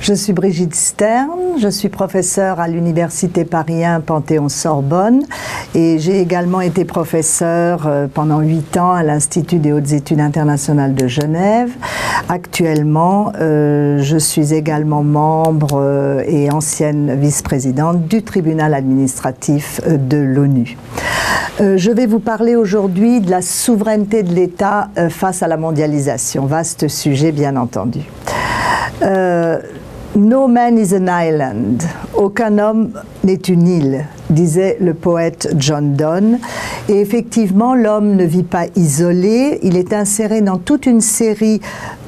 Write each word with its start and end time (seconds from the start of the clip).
Je 0.00 0.14
suis 0.14 0.32
Brigitte 0.32 0.74
Stern, 0.74 1.58
je 1.58 1.68
suis 1.68 1.88
professeure 1.88 2.60
à 2.60 2.68
l'Université 2.68 3.44
Paris 3.44 3.84
1 3.84 4.00
Panthéon-Sorbonne 4.00 5.22
et 5.74 5.98
j'ai 5.98 6.20
également 6.20 6.60
été 6.60 6.84
professeure 6.84 7.86
euh, 7.86 8.06
pendant 8.12 8.40
huit 8.40 8.76
ans 8.76 8.92
à 8.92 9.02
l'Institut 9.02 9.58
des 9.58 9.72
hautes 9.72 9.92
études 9.92 10.20
internationales 10.20 10.94
de 10.94 11.08
Genève. 11.08 11.70
Actuellement, 12.28 13.32
euh, 13.40 13.98
je 14.00 14.16
suis 14.16 14.54
également 14.54 15.02
membre 15.02 15.80
euh, 15.80 16.22
et 16.26 16.52
ancienne 16.52 17.18
vice-présidente 17.18 18.06
du 18.06 18.22
tribunal 18.22 18.74
administratif 18.74 19.80
de 19.86 20.18
l'ONU. 20.18 20.76
je 21.58 21.90
vais 21.90 22.06
vous 22.06 22.20
parler 22.20 22.54
aujourd'hui 22.54 23.20
de 23.20 23.30
la 23.30 23.42
souveraineté 23.42 24.22
de 24.22 24.32
l'État 24.32 24.88
face 25.08 25.42
à 25.42 25.48
la 25.48 25.56
mondialisation. 25.56 26.46
Vaste 26.46 26.86
sujet, 26.86 27.32
bien 27.32 27.56
entendu. 27.56 28.00
No 30.16 30.48
man 30.48 30.78
is 30.78 30.94
an 30.94 31.08
island. 31.10 31.82
Aucun 32.14 32.56
homme 32.56 32.92
n'est 33.22 33.34
une 33.34 33.68
île, 33.68 34.06
disait 34.30 34.78
le 34.80 34.94
poète 34.94 35.54
John 35.58 35.92
Donne. 35.92 36.38
Et 36.88 37.02
effectivement, 37.02 37.74
l'homme 37.74 38.16
ne 38.16 38.24
vit 38.24 38.42
pas 38.42 38.64
isolé, 38.76 39.58
il 39.62 39.76
est 39.76 39.92
inséré 39.92 40.40
dans 40.40 40.56
toute 40.56 40.86
une 40.86 41.02
série 41.02 41.60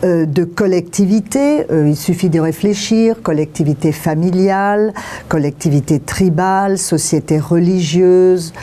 euh, 0.05 0.25
de 0.25 0.45
collectivités. 0.45 1.71
Euh, 1.71 1.87
il 1.87 1.97
suffit 1.97 2.31
de 2.31 2.41
réfléchir, 2.41 3.21
collectivité 3.23 3.93
familiale, 3.93 4.95
collectivité 5.29 6.01
tribale, 6.01 6.79
société 6.79 7.39
religieuse, 7.39 8.55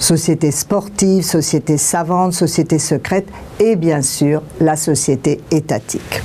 société 0.00 0.50
sportive, 0.50 1.22
société 1.22 1.76
savante, 1.76 2.32
société 2.32 2.78
secrète 2.78 3.28
et 3.60 3.76
bien 3.76 4.02
sûr 4.02 4.42
la 4.60 4.74
société 4.74 5.40
étatique. 5.52 6.22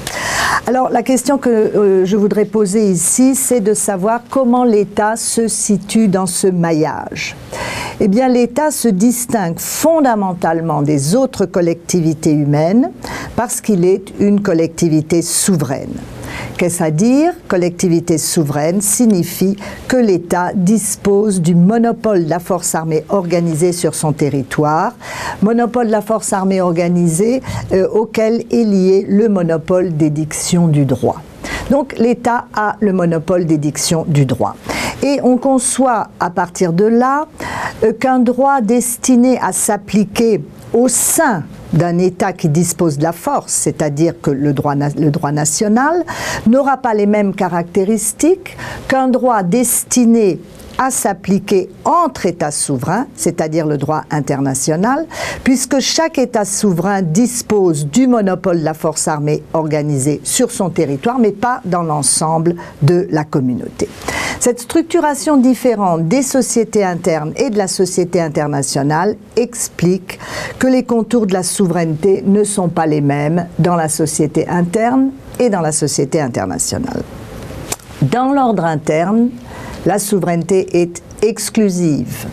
Alors 0.66 0.90
la 0.90 1.04
question 1.04 1.38
que 1.38 1.50
euh, 1.50 2.06
je 2.06 2.18
voudrais 2.18 2.46
poser 2.46 2.90
ici, 2.90 3.36
c'est 3.36 3.60
de 3.60 3.76
savoir 3.76 4.22
comment 4.30 4.64
l'État 4.64 5.16
se 5.16 5.48
situe 5.48 6.08
dans 6.08 6.26
ce 6.26 6.48
maillage. 6.48 7.36
Eh 8.00 8.08
bien 8.08 8.30
l'État 8.30 8.72
se 8.72 8.88
distingue 8.88 9.59
fondamentalement 9.59 10.82
des 10.82 11.16
autres 11.16 11.45
collectivités 11.45 12.34
humaines 12.34 12.92
parce 13.36 13.62
qu'il 13.62 13.86
est 13.86 14.14
une 14.20 14.42
collectivité 14.42 15.22
souveraine. 15.22 15.94
Qu'est-ce 16.58 16.83
à 16.83 16.91
dire? 16.91 17.33
Collectivité 17.47 18.17
souveraine 18.17 18.80
signifie 18.81 19.58
que 19.88 19.97
l'État 19.97 20.52
dispose 20.55 21.42
du 21.42 21.53
monopole 21.53 22.25
de 22.25 22.30
la 22.30 22.39
force 22.39 22.75
armée 22.75 23.03
organisée 23.09 23.73
sur 23.73 23.94
son 23.94 24.14
territoire, 24.14 24.94
monopole 25.42 25.88
de 25.88 25.92
la 25.92 26.02
force 26.02 26.31
armée 26.33 26.61
organisée 26.61 27.42
euh, 27.73 27.88
auquel 27.89 28.44
est 28.52 28.64
lié 28.64 29.05
le 29.08 29.27
monopole 29.27 29.97
d'édiction 29.97 30.67
du 30.67 30.86
droit. 30.86 31.22
Donc 31.69 31.97
l'État 31.97 32.45
a 32.53 32.75
le 32.80 32.94
monopole 32.94 33.45
d'édiction 33.45 34.05
du 34.08 34.25
droit. 34.25 34.55
Et 35.03 35.20
on 35.23 35.38
conçoit 35.38 36.08
à 36.20 36.30
partir 36.30 36.73
de 36.73 36.86
là 36.86 37.27
euh, 37.83 37.92
qu'un 37.94 38.20
droit 38.20 38.61
destiné 38.61 39.38
à 39.39 39.52
s'appliquer 39.52 40.42
au 40.73 40.88
sein 40.88 41.44
d'un 41.76 42.00
État 42.00 42.34
qui 42.34 42.50
dispose 42.50 42.98
de 42.98 43.04
la 43.04 43.12
force, 43.12 43.54
c'est-à-dire 43.54 44.14
que 44.22 44.31
le 44.31 44.54
droit, 44.54 44.76
national, 45.31 46.04
n'aura 46.48 46.78
pas 46.78 46.94
les 46.94 47.06
mêmes 47.06 47.36
caractéristiques 47.36 48.58
qu'un 48.88 49.08
droit 49.08 49.44
destiné 49.44 50.40
à 50.78 50.92
s'appliquer 50.92 51.70
entre 51.84 52.26
États 52.26 52.52
souverains, 52.52 53.08
c'est-à-dire 53.16 53.66
le 53.66 53.78
droit 53.78 54.04
international, 54.12 55.06
puisque 55.44 55.80
chaque 55.80 56.17
État 56.17 56.45
souverain 56.45 57.02
dispose 57.02 57.88
du 57.88 58.08
monopole 58.08 58.59
de 58.59 58.66
la 58.66 58.73
force 58.73 59.08
armée 59.08 59.44
organisée 59.54 60.22
sur 60.23 60.52
son 60.52 60.70
territoire, 60.70 61.20
mais 61.20 61.32
pas 61.32 61.62
dans 61.66 61.84
l'ensemble 61.84 62.56
de 62.82 63.08
la 63.12 63.23
communauté. 63.23 63.88
Cette 64.40 64.59
structuration 64.59 65.38
différente 65.38 66.08
des 66.08 66.22
sociétés 66.22 66.84
internes 66.84 67.34
et 67.38 67.50
de 67.50 67.58
la 67.58 67.67
société 67.67 68.22
internationale 68.22 69.16
explique 69.36 70.20
que 70.60 70.67
les 70.67 70.83
contours 70.83 71.26
de 71.26 71.33
la 71.33 71.44
souveraineté 71.44 72.23
ne 72.26 72.44
sont 72.44 72.67
pas 72.67 72.86
les 72.86 73.02
mêmes 73.02 73.48
dans 73.60 73.76
la 73.76 73.89
société 73.89 74.48
interne 74.48 75.11
et 75.39 75.49
dans 75.49 75.61
la 75.61 75.72
société 75.72 76.22
internationale. 76.22 77.02
Dans 78.02 78.33
l'ordre 78.33 78.66
interne, 78.66 79.30
la 79.86 80.00
souveraineté 80.00 80.82
est 80.82 81.02
exclusive. 81.22 82.26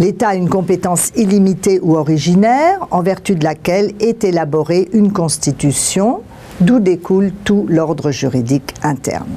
L'État 0.00 0.28
a 0.28 0.34
une 0.34 0.48
compétence 0.48 1.10
illimitée 1.16 1.80
ou 1.80 1.96
originaire 1.96 2.86
en 2.90 3.02
vertu 3.02 3.34
de 3.34 3.44
laquelle 3.44 3.92
est 4.00 4.24
élaborée 4.24 4.88
une 4.92 5.12
constitution 5.12 6.20
d'où 6.60 6.80
découle 6.80 7.32
tout 7.44 7.66
l'ordre 7.68 8.10
juridique 8.10 8.74
interne. 8.82 9.28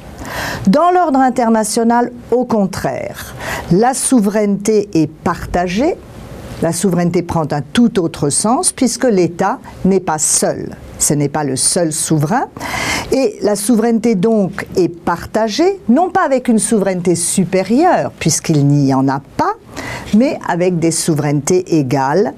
Dans 0.66 0.90
l'ordre 0.90 1.20
international, 1.20 2.12
au 2.30 2.44
contraire, 2.44 3.34
la 3.70 3.94
souveraineté 3.94 4.88
est 4.94 5.10
partagée, 5.10 5.96
la 6.62 6.72
souveraineté 6.72 7.22
prend 7.22 7.46
un 7.50 7.62
tout 7.62 7.98
autre 8.00 8.30
sens 8.30 8.72
puisque 8.72 9.04
l'État 9.04 9.58
n'est 9.84 10.00
pas 10.00 10.18
seul. 10.18 10.76
Ce 10.98 11.14
n'est 11.14 11.28
pas 11.28 11.44
le 11.44 11.56
seul 11.56 11.92
souverain. 11.92 12.46
Et 13.12 13.38
la 13.42 13.56
souveraineté 13.56 14.14
donc 14.14 14.66
est 14.76 14.88
partagée, 14.88 15.80
non 15.88 16.10
pas 16.10 16.24
avec 16.24 16.48
une 16.48 16.58
souveraineté 16.58 17.14
supérieure, 17.14 18.12
puisqu'il 18.18 18.66
n'y 18.66 18.92
en 18.94 19.08
a 19.08 19.20
pas, 19.36 19.54
mais 20.14 20.38
avec 20.46 20.78
des 20.78 20.90
souverainetés 20.90 21.78
égales 21.78 22.34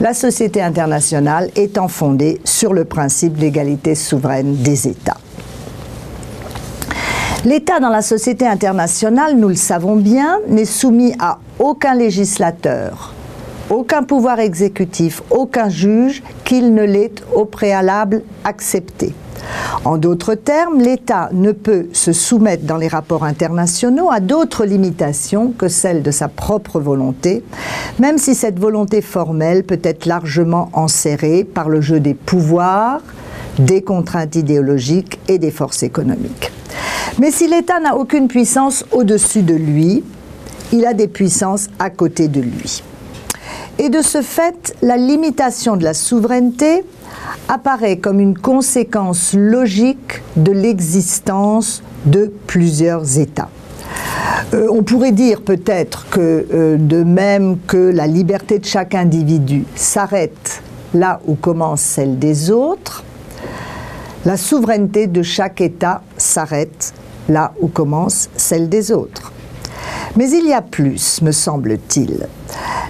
la 0.00 0.12
société 0.12 0.60
internationale 0.60 1.50
étant 1.56 1.88
fondée 1.88 2.40
sur 2.44 2.74
le 2.74 2.84
principe 2.84 3.38
d'égalité 3.38 3.94
souveraine 3.94 4.56
des 4.56 4.88
États. 4.88 5.16
L'État 7.44 7.80
dans 7.80 7.88
la 7.88 8.02
société 8.02 8.46
internationale, 8.46 9.36
nous 9.36 9.48
le 9.48 9.54
savons 9.54 9.96
bien, 9.96 10.38
n'est 10.48 10.64
soumis 10.64 11.14
à 11.18 11.38
aucun 11.58 11.94
législateur, 11.94 13.14
aucun 13.70 14.02
pouvoir 14.02 14.40
exécutif, 14.40 15.22
aucun 15.30 15.68
juge 15.68 16.22
qu'il 16.44 16.74
ne 16.74 16.84
l'ait 16.84 17.12
au 17.34 17.44
préalable 17.44 18.22
accepté. 18.44 19.14
En 19.84 19.98
d'autres 19.98 20.34
termes, 20.34 20.80
l'État 20.80 21.28
ne 21.32 21.52
peut 21.52 21.86
se 21.92 22.12
soumettre 22.12 22.64
dans 22.64 22.76
les 22.76 22.88
rapports 22.88 23.24
internationaux 23.24 24.10
à 24.10 24.20
d'autres 24.20 24.64
limitations 24.64 25.52
que 25.56 25.68
celles 25.68 26.02
de 26.02 26.10
sa 26.10 26.28
propre 26.28 26.80
volonté, 26.80 27.44
même 27.98 28.18
si 28.18 28.34
cette 28.34 28.58
volonté 28.58 29.02
formelle 29.02 29.64
peut 29.64 29.80
être 29.82 30.06
largement 30.06 30.70
enserrée 30.72 31.44
par 31.44 31.68
le 31.68 31.80
jeu 31.80 32.00
des 32.00 32.14
pouvoirs, 32.14 33.00
des 33.58 33.82
contraintes 33.82 34.34
idéologiques 34.34 35.18
et 35.28 35.38
des 35.38 35.50
forces 35.50 35.82
économiques. 35.82 36.50
Mais 37.18 37.30
si 37.30 37.48
l'État 37.48 37.80
n'a 37.80 37.96
aucune 37.96 38.28
puissance 38.28 38.84
au-dessus 38.92 39.42
de 39.42 39.54
lui, 39.54 40.04
il 40.72 40.84
a 40.84 40.92
des 40.92 41.08
puissances 41.08 41.68
à 41.78 41.90
côté 41.90 42.28
de 42.28 42.40
lui. 42.40 42.82
Et 43.78 43.90
de 43.90 44.00
ce 44.00 44.22
fait, 44.22 44.74
la 44.80 44.96
limitation 44.96 45.76
de 45.76 45.84
la 45.84 45.92
souveraineté 45.92 46.84
apparaît 47.48 47.98
comme 47.98 48.20
une 48.20 48.36
conséquence 48.36 49.34
logique 49.34 50.22
de 50.36 50.52
l'existence 50.52 51.82
de 52.06 52.32
plusieurs 52.46 53.18
États. 53.18 53.50
Euh, 54.54 54.68
on 54.70 54.82
pourrait 54.82 55.12
dire 55.12 55.42
peut-être 55.42 56.08
que 56.08 56.46
euh, 56.52 56.76
de 56.78 57.02
même 57.02 57.58
que 57.66 57.76
la 57.76 58.06
liberté 58.06 58.58
de 58.58 58.64
chaque 58.64 58.94
individu 58.94 59.64
s'arrête 59.74 60.62
là 60.94 61.20
où 61.26 61.34
commence 61.34 61.80
celle 61.80 62.18
des 62.18 62.50
autres, 62.50 63.04
la 64.24 64.36
souveraineté 64.36 65.06
de 65.06 65.22
chaque 65.22 65.60
État 65.60 66.02
s'arrête 66.16 66.94
là 67.28 67.52
où 67.60 67.68
commence 67.68 68.30
celle 68.36 68.68
des 68.68 68.90
autres. 68.90 69.32
Mais 70.16 70.30
il 70.30 70.46
y 70.46 70.54
a 70.54 70.62
plus, 70.62 71.20
me 71.20 71.30
semble-t-il. 71.30 72.26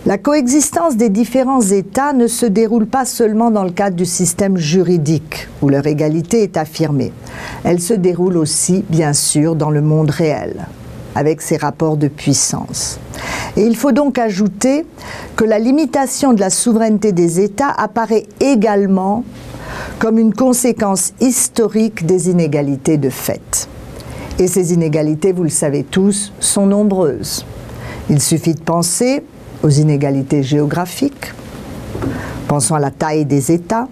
La 0.07 0.17
coexistence 0.17 0.97
des 0.97 1.09
différents 1.09 1.61
États 1.61 2.13
ne 2.13 2.29
se 2.29 2.47
déroule 2.47 2.87
pas 2.87 3.05
seulement 3.05 3.51
dans 3.51 3.65
le 3.65 3.73
cadre 3.73 3.97
du 3.97 4.05
système 4.05 4.57
juridique, 4.57 5.49
où 5.61 5.69
leur 5.69 5.89
égalité 5.89 6.45
est 6.45 6.57
affirmée. 6.57 7.13
Elle 7.65 7.81
se 7.81 7.95
déroule 7.95 8.37
aussi, 8.37 8.85
bien 8.89 9.13
sûr, 9.13 9.57
dans 9.57 9.71
le 9.71 9.81
monde 9.81 10.11
réel, 10.11 10.67
avec 11.17 11.43
ses 11.43 11.57
rapports 11.57 11.97
de 11.97 12.07
puissance. 12.07 13.01
Et 13.57 13.63
il 13.63 13.77
faut 13.77 13.91
donc 13.91 14.21
ajouter 14.21 14.87
que 15.35 15.45
la 15.45 15.59
limitation 15.59 16.33
de 16.33 16.39
la 16.39 16.51
souveraineté 16.51 17.11
des 17.11 17.41
États 17.41 17.71
apparaît 17.71 18.27
également 18.39 19.25
comme 19.99 20.19
une 20.19 20.33
conséquence 20.33 21.13
historique 21.21 22.07
des 22.07 22.31
inégalités 22.31 22.99
de 22.99 23.11
fait. 23.11 23.69
Et 24.39 24.49
ces 24.49 24.75
inégalités, 24.75 25.33
vous 25.33 25.45
le 25.45 25.49
savez 25.49 25.83
tous, 25.83 26.33
sont 26.41 26.67
nombreuses. 26.67 27.47
Il 28.11 28.21
suffit 28.21 28.55
de 28.55 28.61
penser 28.61 29.23
aux 29.63 29.71
inégalités 29.71 30.43
géographiques, 30.43 31.33
pensons 32.47 32.75
à 32.75 32.79
la 32.79 32.91
taille 32.91 33.25
des 33.25 33.51
États, 33.51 33.89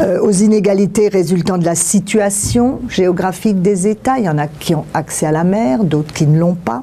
euh, 0.00 0.20
aux 0.20 0.32
inégalités 0.32 1.08
résultant 1.08 1.58
de 1.58 1.64
la 1.64 1.76
situation 1.76 2.80
géographique 2.88 3.62
des 3.62 3.86
États. 3.86 4.18
Il 4.18 4.24
y 4.24 4.28
en 4.28 4.36
a 4.36 4.48
qui 4.48 4.74
ont 4.74 4.84
accès 4.92 5.26
à 5.26 5.32
la 5.32 5.44
mer, 5.44 5.84
d'autres 5.84 6.12
qui 6.12 6.26
ne 6.26 6.38
l'ont 6.38 6.56
pas. 6.56 6.82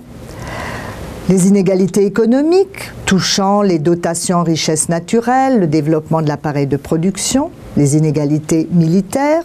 Les 1.30 1.48
inégalités 1.48 2.06
économiques 2.06 2.92
touchant 3.06 3.62
les 3.62 3.80
dotations 3.80 4.38
en 4.38 4.44
richesses 4.44 4.90
naturelles, 4.90 5.60
le 5.60 5.68
développement 5.68 6.22
de 6.22 6.28
l'appareil 6.28 6.68
de 6.68 6.78
production, 6.78 7.52
les 7.78 7.96
inégalités 7.98 8.68
militaires, 8.72 9.44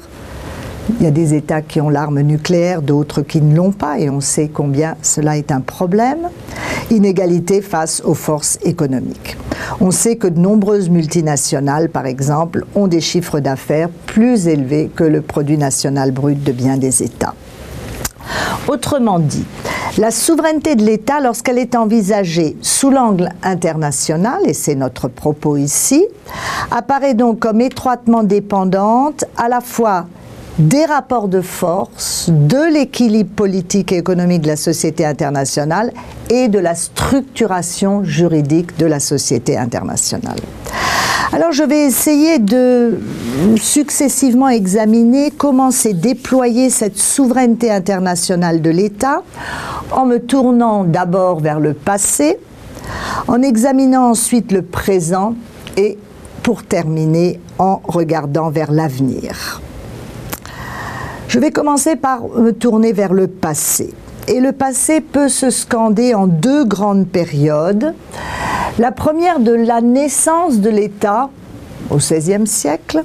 Il 0.96 1.05
y 1.05 1.06
a 1.06 1.11
des 1.11 1.35
États 1.35 1.61
qui 1.61 1.81
ont 1.81 1.90
l'arme 1.90 2.20
nucléaire, 2.23 2.81
d'autres 2.82 3.23
qui 3.23 3.40
ne 3.40 3.55
l'ont 3.55 3.73
pas, 3.73 3.99
et 3.99 4.08
on 4.08 4.20
sait 4.20 4.49
combien 4.49 4.96
cela 5.02 5.37
est 5.37 5.52
un 5.52 5.61
problème. 5.61 6.31
Inégalité 6.90 7.61
face 7.61 8.00
aux 8.05 8.14
forces 8.14 8.58
économiques. 8.62 9.37
On 9.81 9.90
sait 9.90 10.17
que 10.17 10.26
de 10.26 10.40
nombreuses 10.40 10.88
multinationales, 10.88 11.90
par 11.90 12.06
exemple, 12.06 12.64
ont 12.75 12.87
des 12.87 13.02
chiffres 13.02 13.38
d'affaires 13.38 13.90
plus 14.06 14.49
élevés 14.49 14.90
que 14.94 15.05
le 15.05 15.20
produit 15.20 15.58
national 15.58 16.11
brut 16.11 16.43
de 16.43 16.52
bien 16.52 16.79
des 16.79 17.02
États. 17.02 17.35
Autrement 18.67 19.19
dit, 19.19 19.44
la 19.99 20.11
souveraineté 20.11 20.75
de 20.75 20.85
l'État, 20.85 21.20
lorsqu'elle 21.20 21.58
est 21.58 21.75
envisagée 21.75 22.56
sous 22.62 22.90
l'angle 22.90 23.29
international, 23.43 24.40
et 24.46 24.55
c'est 24.55 24.75
notre 24.75 25.08
propos 25.08 25.56
ici, 25.56 26.06
apparaît 26.70 27.14
donc 27.14 27.40
comme 27.40 27.61
étroitement 27.61 28.23
dépendante 28.23 29.25
à 29.37 29.49
la 29.49 29.61
fois 29.61 30.06
des 30.59 30.85
rapports 30.85 31.29
de 31.29 31.41
force, 31.41 32.29
de 32.31 32.73
l'équilibre 32.73 33.31
politique 33.31 33.93
et 33.93 33.99
économique 33.99 34.43
de 34.43 34.49
la 34.49 34.57
société 34.57 35.07
internationale 35.07 35.93
et 36.31 36.49
de 36.49 36.59
la 36.59 36.75
structuration 36.75 38.03
juridique 38.03 38.77
de 38.77 38.87
la 38.87 38.99
société 38.99 39.57
internationale. 39.57 40.39
Alors 41.33 41.53
je 41.53 41.63
vais 41.63 41.85
essayer 41.85 42.39
de 42.39 42.99
successivement 43.57 44.49
examiner 44.49 45.31
comment 45.31 45.71
s'est 45.71 45.93
déployée 45.93 46.71
cette 46.71 46.99
souveraineté 46.99 47.71
internationale 47.71 48.63
de 48.63 48.71
l'État 48.71 49.23
en 49.93 50.07
me 50.07 50.19
tournant 50.19 50.85
d'abord 50.85 51.41
vers 51.41 51.61
le 51.61 51.75
passé, 51.75 52.39
en 53.29 53.43
examinant 53.43 54.11
ensuite 54.11 54.53
le 54.53 54.63
présent 54.63 55.35
et 55.77 55.99
pour 56.43 56.65
terminer 56.65 57.41
en 57.59 57.81
regardant 57.85 58.51
vers 58.51 58.73
l'avenir. 58.73 59.61
Je 61.29 61.39
vais 61.39 61.51
commencer 61.51 61.95
par 61.95 62.27
me 62.27 62.53
tourner 62.53 62.93
vers 62.93 63.13
le 63.13 63.27
passé. 63.27 63.93
Et 64.29 64.41
le 64.41 64.53
passé 64.53 65.03
peut 65.03 65.29
se 65.29 65.51
scander 65.51 66.15
en 66.15 66.27
deux 66.27 66.65
grandes 66.65 67.07
périodes. 67.07 67.95
La 68.79 68.93
première 68.93 69.39
de 69.39 69.53
la 69.53 69.83
naissance 69.83 70.61
de 70.61 70.71
l'État 70.71 71.29
au 71.91 71.97
XVIe 71.97 72.47
siècle 72.47 73.05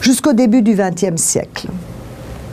jusqu'au 0.00 0.32
début 0.32 0.62
du 0.62 0.74
XXe 0.74 1.20
siècle. 1.20 1.68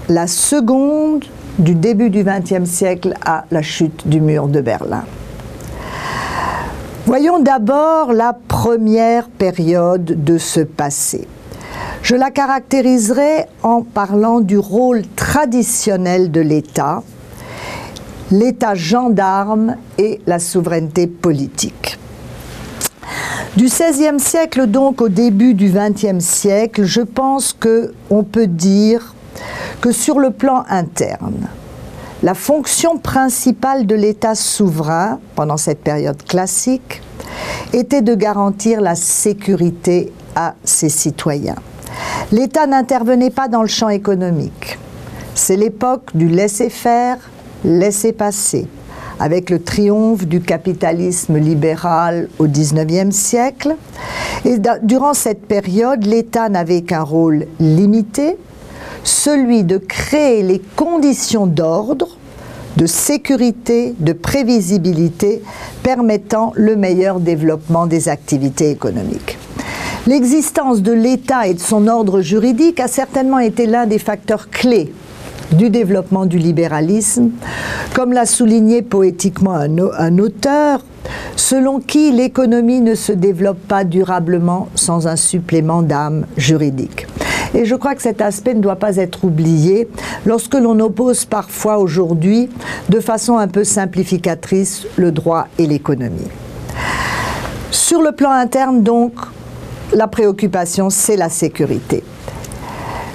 La 0.10 0.28
seconde 0.28 1.24
du 1.60 1.76
début 1.76 2.10
du 2.10 2.26
XXe 2.26 2.70
siècle 2.70 3.14
à 3.26 3.46
la 3.52 3.62
chute 3.62 4.06
du 4.10 4.20
mur 4.20 4.50
de 4.50 4.60
Berlin. 4.60 5.06
Voyons 7.06 7.40
d'abord 7.40 8.12
la 8.12 8.38
première 8.48 9.30
période 9.30 10.26
de 10.26 10.38
ce 10.38 10.60
passé. 10.60 11.26
Je 12.01 12.16
la 12.16 12.30
caractériserai 12.30 13.45
en 13.63 13.81
parlant 13.81 14.39
du 14.39 14.57
rôle 14.57 15.01
traditionnel 15.16 16.31
de 16.31 16.42
l'État, 16.42 17.01
l'État 18.31 18.75
gendarme 18.75 19.75
et 19.98 20.22
la 20.27 20.39
souveraineté 20.39 21.07
politique. 21.07 21.98
Du 23.57 23.66
XVIe 23.66 24.19
siècle 24.19 24.68
donc 24.68 25.01
au 25.01 25.10
début 25.10 25.54
du 25.54 25.72
XXe 25.72 26.24
siècle, 26.24 26.83
je 26.83 27.01
pense 27.01 27.54
qu'on 27.54 28.24
peut 28.24 28.48
dire 28.48 29.16
que 29.81 29.92
sur 29.92 30.19
le 30.19 30.31
plan 30.31 30.66
interne, 30.69 31.48
la 32.22 32.33
fonction 32.33 32.98
principale 32.98 33.86
de 33.86 33.95
l'État 33.95 34.36
souverain 34.36 35.19
pendant 35.36 35.57
cette 35.57 35.80
période 35.80 36.22
classique 36.24 37.01
était 37.74 38.01
de 38.01 38.16
garantir 38.16 38.81
la 38.81 38.95
sécurité 38.95 40.12
à 40.36 40.56
ses 40.64 40.90
citoyens. 40.90 41.56
L'État 42.32 42.68
n'intervenait 42.68 43.30
pas 43.30 43.48
dans 43.48 43.62
le 43.62 43.68
champ 43.68 43.90
économique. 43.90 44.78
C'est 45.34 45.56
l'époque 45.56 46.16
du 46.16 46.28
laisser-faire, 46.28 47.18
laisser-passer, 47.64 48.68
avec 49.20 49.50
le 49.50 49.62
triomphe 49.62 50.26
du 50.26 50.42
capitalisme 50.42 51.38
libéral 51.38 52.30
au 52.40 52.48
XIXe 52.48 53.16
siècle. 53.16 53.76
Et 54.44 54.58
durant 54.84 55.14
cette 55.14 55.46
période, 55.46 56.06
l'État 56.06 56.50
n'avait 56.50 56.82
qu'un 56.82 57.04
rôle 57.04 57.48
limité, 57.60 58.38
celui 59.04 59.64
de 59.64 59.78
créer 59.78 60.42
les 60.44 60.62
conditions 60.76 61.48
d'ordre, 61.48 62.18
de 62.78 62.86
sécurité, 62.86 63.94
de 64.00 64.14
prévisibilité 64.14 65.42
permettant 65.84 66.52
le 66.56 66.76
meilleur 66.76 67.20
développement 67.20 67.88
des 67.88 68.10
activités 68.10 68.70
économiques. 68.70 69.38
L'existence 70.07 70.84
de 70.84 70.92
l'État 70.92 71.48
et 71.48 71.56
de 71.56 71.60
son 71.60 71.88
ordre 71.88 72.22
juridique 72.22 72.80
a 72.80 72.88
certainement 72.88 73.40
été 73.40 73.66
l'un 73.66 73.88
des 73.88 73.98
facteurs 73.98 74.52
clés 74.52 74.94
du 75.52 75.72
développement 75.72 76.28
du 76.28 76.38
libéralisme, 76.38 77.31
comme 77.96 78.13
l'a 78.13 78.28
souligné 78.28 78.84
poétiquement 78.84 79.56
un, 79.56 80.18
auteur, 80.19 80.81
selon 81.36 81.80
qui 81.80 82.12
l'économie 82.12 82.81
ne 82.81 82.94
se 82.94 83.13
développe 83.13 83.57
pas 83.68 83.84
durablement 83.84 84.68
sans 84.75 85.07
un 85.07 85.16
supplément 85.16 85.81
d'âme 85.81 86.28
juridique. 86.38 87.08
Et 87.56 87.66
je 87.66 87.74
crois 87.74 87.96
que 87.96 88.04
cet 88.04 88.22
aspect 88.22 88.54
ne 88.54 88.62
doit 88.62 88.75
pas 88.75 88.98
être 88.98 89.24
oublié 89.24 89.88
lorsque 90.28 90.56
l'on 90.56 90.80
oppose 90.81 91.25
parfois 91.25 91.80
aujourd'hui, 91.80 92.48
de 92.90 93.00
façon 93.00 93.40
un 93.40 93.48
peu 93.48 93.63
simplificatrice, 93.63 94.86
le 94.98 95.12
droit 95.12 95.48
et 95.58 95.66
l'économie. 95.66 96.30
Sur 97.72 98.04
le 98.04 98.12
plan 98.12 98.31
interne, 98.31 98.84
donc, 98.84 99.13
la 99.96 100.08
préoccupation, 100.08 100.90
c'est 100.90 101.16
la 101.16 101.30
sécurité. 101.30 102.04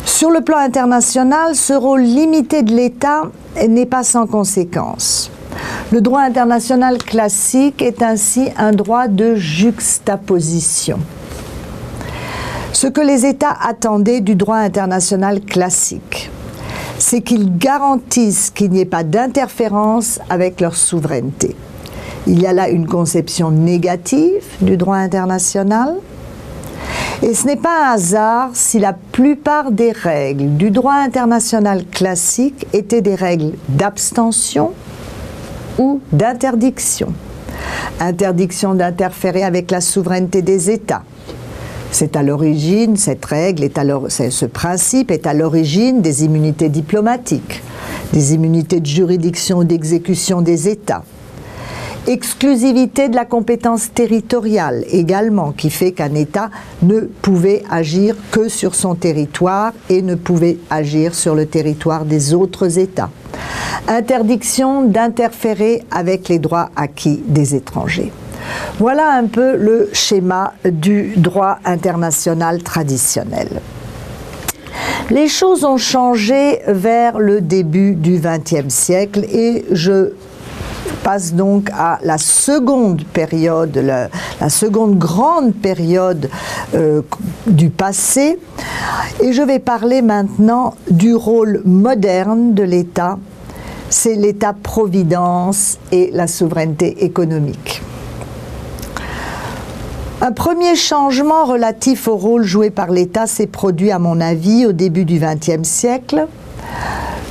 Sur 0.05 0.31
le 0.31 0.41
plan 0.41 0.59
international, 0.59 1.55
ce 1.55 1.75
rôle 1.75 2.00
limité 2.00 2.62
de 2.62 2.73
l'État 2.73 3.23
n'est 3.69 3.87
pas 3.87 4.03
sans 4.03 4.27
conséquence. 4.27 5.31
Le 5.93 6.00
droit 6.00 6.23
international 6.23 6.99
classique 6.99 7.82
est 7.82 8.03
ainsi 8.03 8.49
un 8.56 8.73
droit 8.73 9.09
de 9.09 9.35
juxtaposition. 9.35 10.99
Ce 12.73 12.87
que 12.87 13.00
les 13.00 13.27
États 13.27 13.56
attendaient 13.62 14.21
du 14.21 14.35
droit 14.35 14.56
international 14.56 15.41
classique, 15.41 16.31
c'est 16.99 17.21
qu'il 17.21 17.59
garantisse 17.59 18.50
qu'il 18.50 18.71
n'y 18.71 18.81
ait 18.81 18.85
pas 18.87 19.05
d'interférence 19.05 20.19
avec 20.31 20.61
leur 20.61 20.77
souveraineté. 20.77 21.56
Il 22.27 22.41
y 22.41 22.47
a 22.47 22.53
là 22.53 22.69
une 22.69 22.87
conception 22.87 23.50
négative 23.50 24.44
du 24.61 24.77
droit 24.77 24.97
international, 24.97 25.97
et 27.22 27.34
ce 27.34 27.46
n'est 27.46 27.56
pas 27.56 27.90
un 27.90 27.93
hasard 27.93 28.50
si 28.55 28.78
la 28.78 28.94
plupart 28.94 29.72
des 29.72 29.93
règles 29.93 30.56
du 30.56 30.70
droit 30.70 30.94
international 30.94 31.84
classique 31.84 32.67
étaient 32.72 33.02
des 33.02 33.14
règles 33.14 33.52
d'abstention 33.69 34.72
ou 35.79 36.00
d'interdiction. 36.12 37.12
Interdiction 38.00 38.74
d'interférer 38.74 39.43
avec 39.43 39.70
la 39.70 39.82
souveraineté 39.82 40.41
des 40.41 40.70
États. 40.70 41.03
C'est 41.93 42.17
à 42.17 42.22
l'origine, 42.22 42.96
cette 42.96 43.24
règle, 43.24 43.69
ce 44.08 44.46
principe 44.46 45.10
est 45.10 45.27
à 45.27 45.34
l'origine 45.34 46.00
des 46.00 46.24
immunités 46.24 46.69
diplomatiques, 46.69 47.62
des 48.12 48.32
immunités 48.32 48.81
de 48.81 48.86
juridiction 48.86 49.58
ou 49.58 49.65
d'exécution 49.65 50.41
des 50.41 50.69
États 50.69 51.03
exclusivité 52.06 53.08
de 53.08 53.16
la 53.16 53.24
compétence 53.24 53.92
territoriale 53.92 54.84
également, 54.90 55.52
qui 55.52 55.70
fait 55.70 55.92
qu'un 55.92 56.14
État 56.14 56.50
ne 56.82 57.00
pouvait 57.00 57.62
agir 57.70 58.16
que 58.30 58.48
sur 58.48 58.74
son 58.74 58.94
territoire 58.94 59.72
et 59.88 60.02
ne 60.02 60.14
pouvait 60.14 60.58
agir 60.70 61.14
sur 61.14 61.34
le 61.34 61.46
territoire 61.46 62.04
des 62.04 62.34
autres 62.34 62.78
États. 62.78 63.10
Interdiction 63.88 64.82
d'interférer 64.82 65.82
avec 65.90 66.28
les 66.28 66.38
droits 66.38 66.70
acquis 66.76 67.22
des 67.26 67.54
étrangers. 67.54 68.12
Voilà 68.78 69.12
un 69.12 69.26
peu 69.26 69.56
le 69.56 69.90
schéma 69.92 70.54
du 70.64 71.14
droit 71.16 71.58
international 71.64 72.62
traditionnel. 72.62 73.60
Les 75.10 75.28
choses 75.28 75.64
ont 75.64 75.76
changé 75.76 76.60
vers 76.69 77.19
le 77.19 77.40
début 77.40 77.94
du 77.94 78.20
XXe 78.20 78.72
siècle 78.72 79.24
et 79.24 79.64
je 79.72 80.12
passe 81.02 81.34
donc 81.34 81.70
à 81.76 81.98
la 82.02 82.19
seconde 82.19 83.04
période, 83.04 83.76
la, 83.76 84.48
seconde 84.48 84.98
grande 84.98 85.54
période 85.54 86.30
euh, 86.74 87.02
du 87.46 87.70
passé. 87.70 88.38
Et 89.20 89.32
je 89.32 89.42
vais 89.42 89.58
parler 89.58 90.02
maintenant 90.02 90.74
du 90.90 91.14
rôle 91.14 91.62
moderne 91.64 92.54
de 92.54 92.62
l'État. 92.62 93.19
C'est 93.88 94.14
l'État-providence 94.14 95.78
et 95.90 96.10
la 96.12 96.26
souveraineté 96.26 97.04
économique. 97.04 97.82
Un 100.22 100.32
premier 100.32 100.76
changement 100.76 101.46
relatif 101.46 102.06
au 102.06 102.16
rôle 102.16 102.44
joué 102.44 102.69
par 102.69 102.90
l'État 102.90 103.26
s'est 103.26 103.46
produit, 103.46 103.90
à 103.90 103.98
mon 103.98 104.20
avis, 104.20 104.66
au 104.66 104.72
début 104.72 105.06
du 105.06 105.19
XXe 105.19 105.66
siècle. 105.66 106.26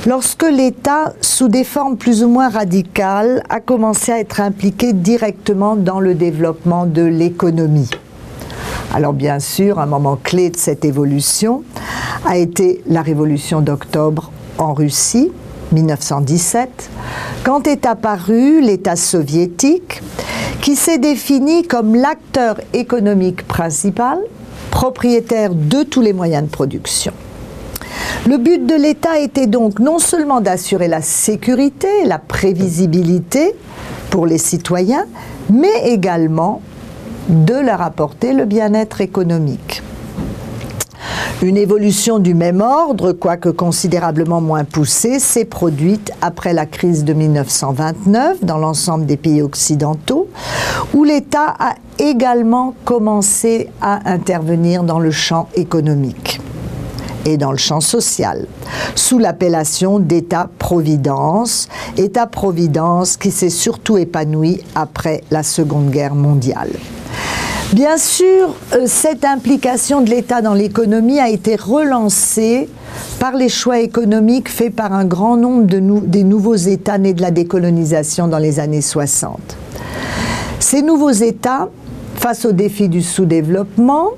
Lorsque 0.06 0.44
l'État, 0.44 1.12
sous 1.20 1.48
des 1.48 1.62
formes 1.62 1.98
plus 1.98 2.24
ou 2.24 2.28
moins 2.28 2.48
radicales, 2.48 3.42
a 3.50 3.60
commencé 3.60 4.12
à 4.12 4.18
être 4.18 4.40
impliqué 4.40 4.94
directement 4.94 5.76
dans 5.76 6.00
le 6.00 6.14
développement 6.14 6.86
de 6.86 7.02
l'économie. 7.02 7.90
Alors 8.94 9.12
bien 9.12 9.38
sûr, 9.40 9.78
un 9.78 9.86
moment 9.86 10.16
clé 10.16 10.48
de 10.48 10.56
cette 10.56 10.86
évolution 10.86 11.62
a 12.24 12.38
été 12.38 12.82
la 12.86 13.02
révolution 13.02 13.60
d'octobre 13.60 14.32
en 14.58 14.72
Russie, 14.72 15.30
1917, 15.72 16.90
quand 17.44 17.66
est 17.66 17.86
apparu 17.86 18.60
l'État 18.60 18.96
soviétique 18.96 20.02
qui 20.62 20.76
s'est 20.76 20.98
défini 20.98 21.62
comme 21.62 21.94
l'acteur 21.94 22.60
économique 22.72 23.46
principal, 23.46 24.18
propriétaire 24.70 25.54
de 25.54 25.82
tous 25.82 26.00
les 26.00 26.12
moyens 26.12 26.44
de 26.44 26.50
production. 26.50 27.12
Le 28.26 28.36
but 28.36 28.66
de 28.66 28.74
l'État 28.74 29.18
était 29.18 29.46
donc 29.46 29.78
non 29.78 29.98
seulement 29.98 30.40
d'assurer 30.40 30.88
la 30.88 31.02
sécurité, 31.02 31.88
la 32.04 32.18
prévisibilité 32.18 33.54
pour 34.10 34.26
les 34.26 34.38
citoyens, 34.38 35.06
mais 35.48 35.86
également 35.86 36.60
de 37.28 37.54
leur 37.54 37.80
apporter 37.80 38.32
le 38.32 38.44
bien-être 38.44 39.00
économique. 39.00 39.82
Une 41.42 41.56
évolution 41.56 42.18
du 42.18 42.34
même 42.34 42.60
ordre, 42.60 43.12
quoique 43.12 43.48
considérablement 43.48 44.42
moins 44.42 44.64
poussée, 44.64 45.18
s'est 45.18 45.46
produite 45.46 46.12
après 46.20 46.52
la 46.52 46.66
crise 46.66 47.04
de 47.04 47.14
1929 47.14 48.44
dans 48.44 48.58
l'ensemble 48.58 49.06
des 49.06 49.16
pays 49.16 49.40
occidentaux, 49.40 50.28
où 50.92 51.04
l'État 51.04 51.54
a 51.58 51.76
également 51.98 52.74
commencé 52.84 53.70
à 53.80 54.10
intervenir 54.10 54.82
dans 54.82 54.98
le 54.98 55.10
champ 55.10 55.48
économique 55.54 56.40
et 57.24 57.36
dans 57.36 57.52
le 57.52 57.58
champ 57.58 57.80
social, 57.80 58.46
sous 58.94 59.18
l'appellation 59.18 59.98
d'État-providence, 59.98 61.68
État-providence 61.96 63.16
qui 63.16 63.30
s'est 63.30 63.50
surtout 63.50 63.98
épanoui 63.98 64.62
après 64.74 65.22
la 65.30 65.42
Seconde 65.42 65.90
Guerre 65.90 66.14
mondiale. 66.14 66.70
Bien 67.72 67.98
sûr, 67.98 68.56
euh, 68.74 68.84
cette 68.86 69.24
implication 69.24 70.00
de 70.00 70.10
l'État 70.10 70.42
dans 70.42 70.54
l'économie 70.54 71.20
a 71.20 71.28
été 71.28 71.54
relancée 71.54 72.68
par 73.20 73.36
les 73.36 73.48
choix 73.48 73.78
économiques 73.78 74.48
faits 74.48 74.74
par 74.74 74.92
un 74.92 75.04
grand 75.04 75.36
nombre 75.36 75.66
de 75.66 75.80
des 76.06 76.24
nouveaux 76.24 76.56
États 76.56 76.98
nés 76.98 77.14
de 77.14 77.22
la 77.22 77.30
décolonisation 77.30 78.26
dans 78.26 78.38
les 78.38 78.58
années 78.58 78.80
60. 78.80 79.38
Ces 80.58 80.82
nouveaux 80.82 81.10
États, 81.10 81.68
face 82.16 82.44
aux 82.44 82.52
défis 82.52 82.88
du 82.88 83.02
sous-développement, 83.02 84.08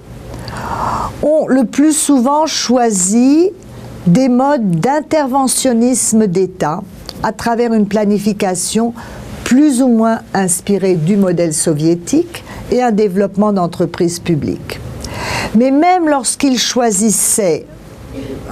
ont 1.23 1.47
le 1.47 1.65
plus 1.65 1.93
souvent 1.97 2.47
choisi 2.47 3.51
des 4.07 4.29
modes 4.29 4.81
d'interventionnisme 4.81 6.27
d'État 6.27 6.83
à 7.23 7.33
travers 7.33 7.73
une 7.73 7.87
planification 7.87 8.95
plus 9.45 9.83
ou 9.83 9.89
moins 9.89 10.21
inspirée 10.35 10.95
du 10.95 11.17
modèle 11.17 11.55
soviétique 11.55 12.43
et 12.71 12.83
un 12.83 12.91
développement 12.91 13.53
d'entreprises 13.53 14.19
publiques. 14.19 14.81
Mais 15.55 15.71
même 15.71 16.09
lorsqu'ils 16.09 16.59
choisissaient, 16.59 17.67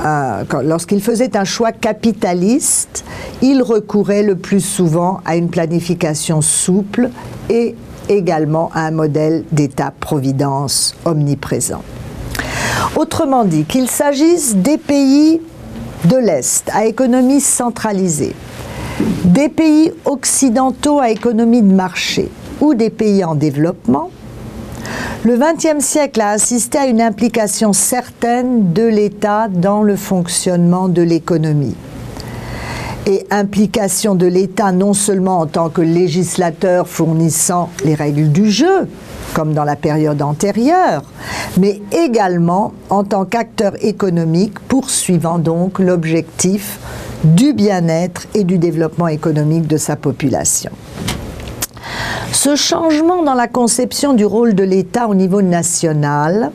euh, 0.05 0.45
lorsqu'ils 0.63 1.03
faisaient 1.03 1.37
un 1.37 1.45
choix 1.45 1.73
capitaliste, 1.73 3.05
ils 3.43 3.63
recouraient 3.63 4.23
le 4.23 4.37
plus 4.37 4.61
souvent 4.61 5.21
à 5.25 5.37
une 5.37 5.49
planification 5.49 6.43
souple 6.43 7.11
et 7.49 7.75
également 8.11 8.71
un 8.75 8.91
modèle 8.91 9.45
d'État-providence 9.53 10.95
omniprésent. 11.05 11.83
Autrement 12.97 13.45
dit, 13.45 13.65
qu'il 13.65 13.89
s'agisse 13.89 14.57
des 14.57 14.79
pays 14.79 15.41
de 16.05 16.17
l'Est 16.17 16.69
à 16.73 16.87
économie 16.87 17.41
centralisée, 17.41 18.35
des 19.25 19.49
pays 19.49 19.93
occidentaux 20.05 20.99
à 20.99 21.11
économie 21.11 21.63
de 21.63 21.73
marché 21.73 22.29
ou 22.61 22.75
des 22.75 22.91
pays 22.91 23.25
en 23.25 23.35
développement, 23.35 24.11
le 25.23 25.37
XXe 25.37 25.85
siècle 25.85 26.21
a 26.21 26.31
assisté 26.31 26.79
à 26.79 26.87
une 26.87 27.01
implication 27.01 27.73
certaine 27.73 28.73
de 28.73 28.87
l'État 28.87 29.49
dans 29.49 29.83
le 29.83 29.95
fonctionnement 29.97 30.89
de 30.89 31.03
l'économie. 31.03 31.77
Et 33.07 33.27
implication 33.31 34.15
de 34.15 34.27
l'État 34.27 34.73
non 34.73 34.93
seulement 34.93 35.41
en 35.41 35.47
tant 35.47 35.69
que 35.69 35.81
législateur 35.81 36.87
fournissant 36.87 37.71
les 37.85 37.95
règles 37.95 38.31
du 38.31 38.51
jeu, 38.51 38.89
comme 39.35 39.55
dans 39.55 39.65
la 39.65 39.77
période 39.77 40.23
antérieure, 40.23 41.03
mais 41.59 41.81
également 41.93 42.73
en 42.91 43.05
tant 43.05 43.25
qu'acteur 43.25 43.73
économique 43.85 44.59
poursuivant 44.61 45.39
donc 45.39 45.79
l'objectif 45.79 46.79
du 47.25 47.53
bien-être 47.53 48.27
et 48.35 48.45
du 48.45 48.59
développement 48.59 49.09
économique 49.09 49.67
de 49.67 49.77
sa 49.77 49.97
population. 49.97 50.71
Ce 52.33 52.55
changement 52.57 53.23
dans 53.23 53.35
la 53.35 53.49
conception 53.49 54.15
du 54.15 54.25
rôle 54.25 54.55
de 54.55 54.63
l'État 54.63 55.09
au 55.09 55.15
niveau 55.15 55.43
national 55.43 56.53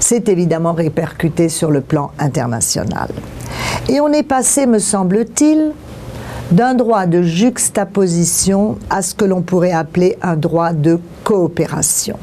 s'est 0.00 0.24
évidemment 0.26 0.72
répercuté 0.72 1.48
sur 1.48 1.70
le 1.70 1.80
plan 1.80 2.10
international. 2.18 3.10
Et 3.88 4.00
on 4.00 4.12
est 4.12 4.22
passé, 4.22 4.66
me 4.66 4.78
semble-t-il, 4.78 5.72
d'un 6.50 6.74
droit 6.74 7.06
de 7.06 7.22
juxtaposition 7.22 8.76
à 8.90 9.02
ce 9.02 9.14
que 9.14 9.24
l'on 9.24 9.42
pourrait 9.42 9.72
appeler 9.72 10.18
un 10.22 10.36
droit 10.36 10.72
de 10.72 11.00
coopération. 11.24 12.18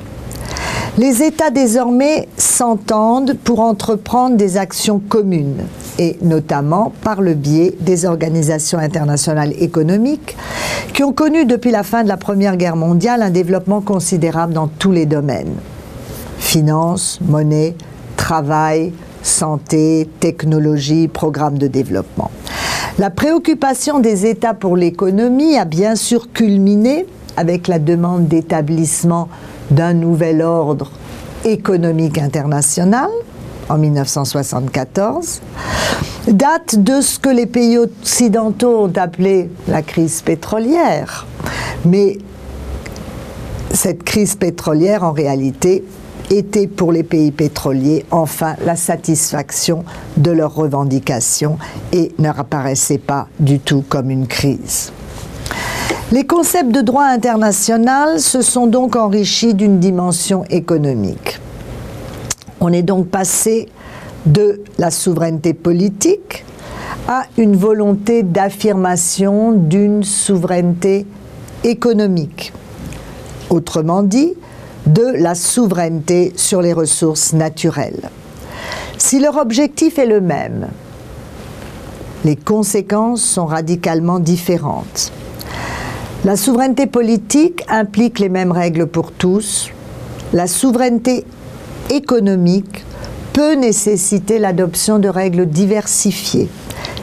Les 0.97 1.23
États 1.23 1.49
désormais 1.49 2.27
s'entendent 2.37 3.35
pour 3.43 3.61
entreprendre 3.61 4.35
des 4.35 4.57
actions 4.57 4.99
communes, 4.99 5.63
et 5.97 6.17
notamment 6.21 6.91
par 7.03 7.21
le 7.21 7.33
biais 7.33 7.75
des 7.79 8.05
organisations 8.05 8.79
internationales 8.79 9.53
économiques 9.59 10.35
qui 10.93 11.03
ont 11.03 11.13
connu 11.13 11.45
depuis 11.45 11.71
la 11.71 11.83
fin 11.83 12.03
de 12.03 12.09
la 12.09 12.17
Première 12.17 12.57
Guerre 12.57 12.75
mondiale 12.75 13.21
un 13.21 13.29
développement 13.29 13.81
considérable 13.81 14.53
dans 14.53 14.67
tous 14.67 14.91
les 14.91 15.05
domaines. 15.05 15.55
Finances, 16.39 17.19
monnaie, 17.21 17.75
travail, 18.17 18.91
santé, 19.21 20.09
technologie, 20.19 21.07
programmes 21.07 21.57
de 21.57 21.67
développement. 21.67 22.31
La 22.97 23.09
préoccupation 23.09 23.99
des 23.99 24.25
États 24.25 24.53
pour 24.53 24.75
l'économie 24.75 25.57
a 25.57 25.65
bien 25.65 25.95
sûr 25.95 26.31
culminé 26.31 27.05
avec 27.37 27.67
la 27.67 27.79
demande 27.79 28.27
d'établissement 28.27 29.29
d'un 29.71 29.93
nouvel 29.93 30.41
ordre 30.41 30.91
économique 31.45 32.17
international 32.17 33.09
en 33.69 33.77
1974, 33.77 35.41
date 36.27 36.83
de 36.83 37.01
ce 37.01 37.19
que 37.19 37.29
les 37.29 37.45
pays 37.45 37.77
occidentaux 37.77 38.85
ont 38.85 38.93
appelé 38.95 39.49
la 39.67 39.81
crise 39.81 40.21
pétrolière. 40.21 41.27
Mais 41.85 42.17
cette 43.71 44.03
crise 44.03 44.35
pétrolière, 44.35 45.03
en 45.03 45.11
réalité, 45.11 45.83
était 46.29 46.67
pour 46.67 46.91
les 46.91 47.03
pays 47.03 47.31
pétroliers 47.31 48.05
enfin 48.11 48.55
la 48.65 48.75
satisfaction 48.75 49.83
de 50.17 50.31
leurs 50.31 50.53
revendications 50.53 51.57
et 51.91 52.11
ne 52.19 52.29
apparaissait 52.29 52.97
pas 52.97 53.27
du 53.39 53.59
tout 53.59 53.83
comme 53.87 54.09
une 54.09 54.27
crise. 54.27 54.91
Les 56.11 56.25
concepts 56.25 56.71
de 56.71 56.81
droit 56.81 57.05
international 57.05 58.19
se 58.19 58.41
sont 58.41 58.67
donc 58.67 58.95
enrichis 58.95 59.53
d'une 59.53 59.79
dimension 59.79 60.43
économique. 60.49 61.39
On 62.59 62.73
est 62.73 62.81
donc 62.81 63.07
passé 63.07 63.67
de 64.25 64.61
la 64.77 64.91
souveraineté 64.91 65.53
politique 65.53 66.45
à 67.07 67.23
une 67.37 67.55
volonté 67.55 68.23
d'affirmation 68.23 69.51
d'une 69.51 70.03
souveraineté 70.03 71.05
économique. 71.63 72.53
Autrement 73.49 74.03
dit, 74.03 74.33
de 74.89 75.05
la 75.21 75.35
souveraineté 75.35 76.33
sur 76.35 76.63
les 76.63 76.73
ressources 76.73 77.33
naturelles. 77.33 78.09
Si 78.97 79.19
leur 79.19 79.37
objectif 79.37 79.99
est 79.99 80.07
le 80.07 80.19
même, 80.19 80.67
les 82.25 82.35
conséquences 82.35 83.21
sont 83.21 83.45
radicalement 83.45 84.19
différentes. 84.19 85.11
La 86.25 86.35
souveraineté 86.35 86.87
politique 86.87 87.63
implique 87.69 88.17
les 88.17 88.29
mêmes 88.29 88.51
règles 88.51 88.87
pour 88.87 89.11
tous. 89.11 89.69
La 90.33 90.47
souveraineté 90.47 91.23
économique 91.91 92.83
peut 93.31 93.53
nécessiter 93.53 94.39
l'adoption 94.39 94.97
de 94.97 95.07
règles 95.07 95.45
diversifiées, 95.45 96.49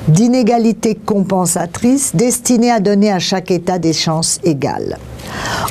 d'inégalités 0.09 0.97
compensatrices 0.97 2.16
destinées 2.16 2.73
à 2.73 2.81
donner 2.81 3.12
à 3.12 3.21
chaque 3.21 3.52
État 3.52 3.78
des 3.78 3.93
chances 3.93 4.40
égales. 4.43 4.99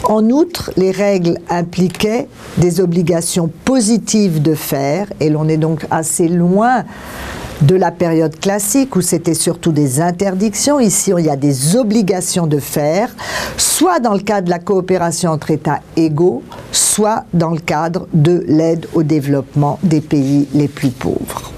En 0.03 0.29
outre, 0.29 0.71
les 0.77 0.91
règles 0.91 1.37
impliquaient 1.49 2.27
des 2.57 2.79
obligations 2.79 3.49
positives 3.65 4.41
de 4.41 4.53
faire, 4.53 5.07
et 5.19 5.29
l'on 5.29 5.47
est 5.47 5.57
donc 5.57 5.85
assez 5.89 6.27
loin 6.27 6.83
de 7.61 7.75
la 7.75 7.91
période 7.91 8.37
classique 8.39 8.95
où 8.95 9.01
c'était 9.01 9.33
surtout 9.33 9.71
des 9.71 10.01
interdictions. 10.01 10.79
Ici, 10.79 11.11
il 11.17 11.25
y 11.25 11.29
a 11.29 11.35
des 11.35 11.75
obligations 11.75 12.47
de 12.47 12.59
faire, 12.59 13.15
soit 13.57 13.99
dans 13.99 14.13
le 14.13 14.19
cadre 14.19 14.45
de 14.45 14.49
la 14.51 14.59
coopération 14.59 15.31
entre 15.31 15.51
États 15.51 15.79
égaux, 15.95 16.43
soit 16.71 17.23
dans 17.33 17.51
le 17.51 17.59
cadre 17.59 18.07
de 18.13 18.43
l'aide 18.47 18.87
au 18.93 19.03
développement 19.03 19.79
des 19.83 20.01
pays 20.01 20.47
les 20.53 20.67
plus 20.67 20.89
pauvres. 20.89 21.54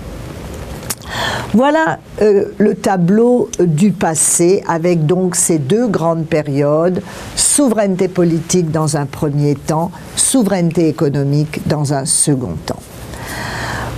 Voilà 1.53 1.99
euh, 2.21 2.45
le 2.57 2.75
tableau 2.75 3.49
du 3.59 3.91
passé 3.91 4.63
avec 4.67 5.05
donc 5.05 5.35
ces 5.35 5.59
deux 5.59 5.87
grandes 5.87 6.25
périodes, 6.25 7.01
souveraineté 7.35 8.09
politique 8.09 8.69
dans 8.69 8.97
un 8.97 9.05
premier 9.05 9.55
temps, 9.55 9.91
souveraineté 10.15 10.89
économique 10.89 11.65
dans 11.67 11.93
un 11.93 12.05
second 12.05 12.55
temps. 12.65 12.81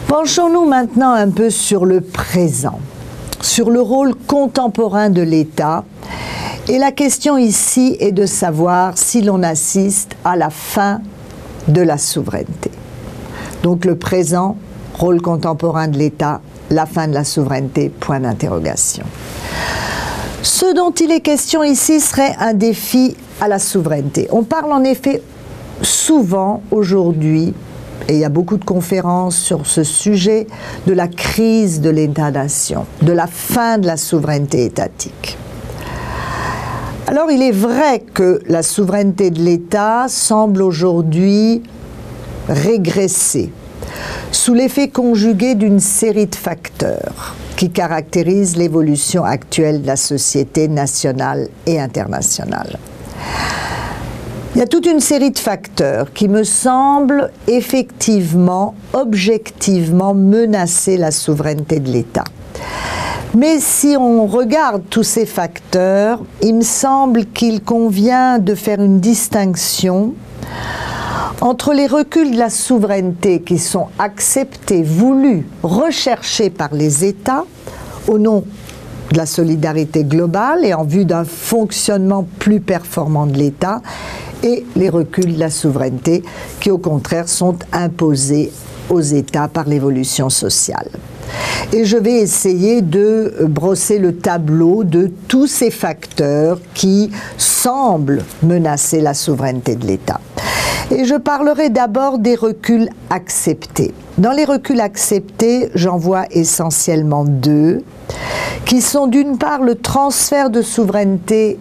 Penchons-nous 0.07 0.65
maintenant 0.65 1.13
un 1.13 1.29
peu 1.29 1.49
sur 1.49 1.85
le 1.85 2.01
présent, 2.01 2.79
sur 3.41 3.71
le 3.71 3.81
rôle 3.81 4.13
contemporain 4.15 5.09
de 5.09 5.21
l'État. 5.21 5.83
Et 6.67 6.77
la 6.77 6.91
question 6.91 7.37
ici 7.37 7.97
est 7.99 8.11
de 8.11 8.27
savoir 8.27 8.95
si 8.95 9.21
l'on 9.21 9.41
assiste 9.41 10.15
à 10.23 10.35
la 10.35 10.51
fin 10.51 11.01
de 11.67 11.81
la 11.81 11.97
souveraineté. 11.97 12.71
Donc 13.63 13.85
le 13.85 13.95
présent, 13.95 14.55
rôle 14.93 15.21
contemporain 15.21 15.87
de 15.87 15.97
l'État, 15.97 16.41
la 16.69 16.85
fin 16.85 17.07
de 17.07 17.13
la 17.13 17.23
souveraineté, 17.23 17.89
point 17.89 18.19
d'interrogation. 18.19 19.03
Ce 20.41 20.73
dont 20.73 20.91
il 20.91 21.11
est 21.11 21.21
question 21.21 21.63
ici 21.63 21.99
serait 21.99 22.35
un 22.39 22.53
défi 22.53 23.15
à 23.41 23.47
la 23.47 23.59
souveraineté. 23.59 24.27
On 24.31 24.43
parle 24.43 24.71
en 24.71 24.83
effet 24.83 25.21
souvent 25.81 26.61
aujourd'hui, 26.71 27.53
et 28.07 28.13
il 28.13 28.19
y 28.19 28.25
a 28.25 28.29
beaucoup 28.29 28.57
de 28.57 28.65
conférences 28.65 29.37
sur 29.37 29.65
ce 29.65 29.83
sujet, 29.83 30.47
de 30.87 30.93
la 30.93 31.07
crise 31.07 31.81
de 31.81 31.89
l'État-nation, 31.89 32.85
de 33.01 33.11
la 33.11 33.27
fin 33.27 33.77
de 33.77 33.87
la 33.87 33.97
souveraineté 33.97 34.65
étatique. 34.65 35.37
Alors 37.07 37.31
il 37.31 37.41
est 37.41 37.51
vrai 37.51 38.03
que 38.13 38.39
la 38.47 38.61
souveraineté 38.61 39.31
de 39.31 39.41
l'État 39.41 40.05
semble 40.07 40.61
aujourd'hui 40.61 41.63
régresser 42.47 43.51
sous 44.31 44.53
l'effet 44.53 44.89
conjugué 44.89 45.55
d'une 45.55 45.79
série 45.79 46.27
de 46.27 46.35
facteurs 46.35 47.35
qui 47.55 47.69
caractérisent 47.69 48.55
l'évolution 48.55 49.23
actuelle 49.23 49.81
de 49.81 49.87
la 49.87 49.97
société 49.97 50.67
nationale 50.67 51.49
et 51.65 51.79
internationale. 51.79 52.77
Il 54.55 54.59
y 54.59 54.61
a 54.61 54.67
toute 54.67 54.85
une 54.87 54.99
série 54.99 55.31
de 55.31 55.39
facteurs 55.39 56.11
qui 56.11 56.27
me 56.27 56.43
semblent 56.43 57.31
effectivement, 57.47 58.75
objectivement 58.93 60.13
menacer 60.13 60.97
la 60.97 61.11
souveraineté 61.11 61.79
de 61.79 61.89
l'État. 61.89 62.23
Mais 63.35 63.59
si 63.59 63.95
on 63.95 64.25
regarde 64.25 64.81
tous 64.89 65.03
ces 65.03 65.27
facteurs, 65.27 66.19
il 66.41 66.55
me 66.55 66.63
semble 66.63 67.25
qu'il 67.27 67.61
convient 67.61 68.39
de 68.39 68.55
faire 68.55 68.81
une 68.81 68.99
distinction 68.99 70.13
entre 71.41 71.73
les 71.73 71.87
reculs 71.87 72.31
de 72.31 72.37
la 72.37 72.49
souveraineté 72.49 73.41
qui 73.41 73.57
sont 73.57 73.87
acceptés, 73.97 74.83
voulus, 74.83 75.45
recherchés 75.63 76.49
par 76.49 76.73
les 76.73 77.05
États 77.05 77.45
au 78.07 78.17
nom 78.17 78.43
de 79.11 79.17
la 79.17 79.25
solidarité 79.25 80.03
globale 80.03 80.65
et 80.65 80.73
en 80.73 80.83
vue 80.83 81.05
d'un 81.05 81.23
fonctionnement 81.23 82.27
plus 82.39 82.59
performant 82.59 83.25
de 83.25 83.37
l'État, 83.37 83.81
et 84.43 84.65
les 84.75 84.89
reculs 84.89 85.33
de 85.33 85.39
la 85.39 85.49
souveraineté 85.49 86.23
qui 86.59 86.71
au 86.71 86.77
contraire 86.77 87.27
sont 87.27 87.57
imposés 87.73 88.51
aux 88.89 89.01
États 89.01 89.47
par 89.47 89.67
l'évolution 89.67 90.29
sociale. 90.29 90.89
Et 91.73 91.85
je 91.85 91.97
vais 91.97 92.19
essayer 92.19 92.81
de 92.81 93.45
brosser 93.47 93.99
le 93.99 94.15
tableau 94.15 94.83
de 94.83 95.11
tous 95.27 95.47
ces 95.47 95.71
facteurs 95.71 96.59
qui 96.73 97.11
semblent 97.37 98.23
menacer 98.41 99.01
la 99.01 99.13
souveraineté 99.13 99.75
de 99.75 99.85
l'État. 99.85 100.19
Et 100.91 101.05
je 101.05 101.15
parlerai 101.15 101.69
d'abord 101.69 102.17
des 102.17 102.35
reculs 102.35 102.89
acceptés. 103.11 103.93
Dans 104.17 104.31
les 104.31 104.45
reculs 104.45 104.81
acceptés, 104.81 105.69
j'en 105.75 105.97
vois 105.97 106.25
essentiellement 106.31 107.25
deux, 107.25 107.83
qui 108.65 108.81
sont 108.81 109.05
d'une 109.07 109.37
part 109.37 109.61
le 109.61 109.75
transfert 109.75 110.49
de 110.49 110.61
souveraineté 110.63 111.59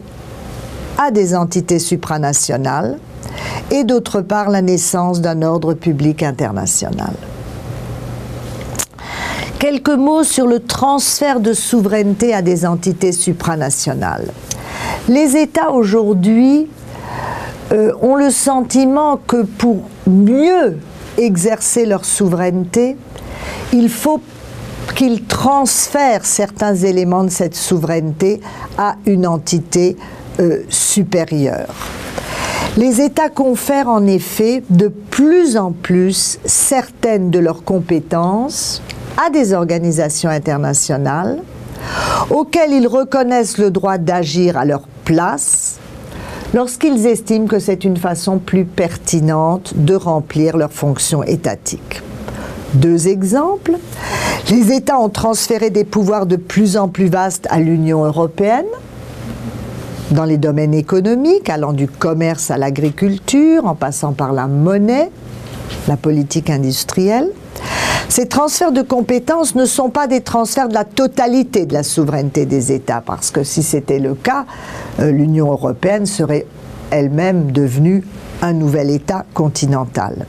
à 0.97 1.11
des 1.11 1.37
entités 1.37 1.79
supranationales 1.79 2.99
et 3.71 3.85
d'autre 3.85 4.23
part 4.23 4.49
la 4.49 4.63
naissance 4.63 5.21
d'un 5.21 5.43
ordre 5.43 5.75
public 5.75 6.23
international. 6.23 7.13
Quelques 9.59 9.91
mots 9.91 10.25
sur 10.25 10.47
le 10.47 10.61
transfert 10.61 11.41
de 11.41 11.53
souveraineté 11.53 12.33
à 12.33 12.43
des 12.43 12.65
entités 12.65 13.13
supranationales. 13.13 14.29
Les 15.09 15.37
États 15.37 15.71
aujourd'hui 15.71 16.69
euh, 17.73 17.93
ont 18.01 18.15
le 18.15 18.31
sentiment 18.31 19.19
que 19.27 19.43
pour 19.43 19.83
mieux 20.07 20.79
exercer 21.19 21.85
leur 21.85 22.05
souveraineté, 22.05 22.97
il 23.73 23.89
faut 23.89 24.21
qu'ils 24.95 25.25
transfèrent 25.25 26.25
certains 26.25 26.75
éléments 26.75 27.25
de 27.25 27.31
cette 27.31 27.55
souveraineté 27.55 28.41
à 28.79 28.97
une 29.07 29.27
entité 29.27 29.97
euh, 30.41 30.63
supérieure. 30.69 31.75
Les 32.77 33.01
États 33.01 33.29
confèrent 33.29 33.89
en 33.89 34.07
effet 34.07 34.63
de 34.71 34.89
plus 34.89 35.57
en 35.57 35.73
plus 35.73 36.39
certaines 36.45 37.31
de 37.31 37.39
leurs 37.39 37.65
compétences 37.65 38.83
à 39.17 39.31
des 39.31 39.53
organisations 39.53 40.31
internationales 40.31 41.43
auxquelles 42.31 42.73
ils 42.73 42.87
reconnaissent 42.87 43.59
le 43.59 43.71
droit 43.71 43.99
d'agir 43.99 44.57
à 44.57 44.65
leur 44.65 44.83
place 45.05 45.79
lorsqu'ils 46.55 47.07
estiment 47.07 47.47
que 47.47 47.59
c'est 47.59 47.85
une 47.85 47.97
façon 47.97 48.39
plus 48.39 48.65
pertinente 48.65 49.73
de 49.77 49.95
remplir 49.95 50.57
leurs 50.57 50.73
fonctions 50.73 51.23
étatiques. 51.23 52.03
Deux 52.75 53.09
exemples. 53.09 53.73
Les 54.51 54.73
États 54.73 54.99
ont 54.99 55.09
transféré 55.09 55.71
des 55.71 55.85
pouvoirs 55.85 56.27
de 56.27 56.37
plus 56.37 56.77
en 56.77 56.89
plus 56.89 57.09
vastes 57.09 57.47
à 57.51 57.61
l'Union 57.61 58.05
européenne 58.05 58.67
dans 60.11 60.25
les 60.25 60.39
domaines 60.39 60.75
économiques, 60.75 61.51
allant 61.51 61.73
du 61.73 61.87
commerce 61.87 62.51
à 62.51 62.57
l'agriculture, 62.57 63.67
en 63.67 63.75
passant 63.75 64.13
par 64.13 64.33
la 64.33 64.47
monnaie, 64.47 65.11
la 65.87 65.97
politique 65.97 66.51
industrielle. 66.51 67.31
Ces 68.09 68.27
transferts 68.27 68.73
de 68.73 68.83
compétences 68.83 69.55
ne 69.55 69.67
sont 69.67 69.91
pas 69.91 70.07
des 70.07 70.23
transferts 70.23 70.69
de 70.69 70.75
la 70.75 70.85
totalité 70.85 71.67
de 71.67 71.75
la 71.75 71.83
souveraineté 71.83 72.47
des 72.47 72.73
États, 72.73 73.03
parce 73.05 73.31
que 73.31 73.45
si 73.45 73.63
c'était 73.63 73.99
le 73.99 74.15
cas, 74.15 74.47
euh, 74.99 75.11
l'Union 75.11 75.53
européenne 75.53 76.07
serait 76.07 76.47
elle-même 76.91 77.53
devenue 77.53 78.03
un 78.41 78.55
nouvel 78.55 78.91
État 78.91 79.27
continental. 79.35 80.27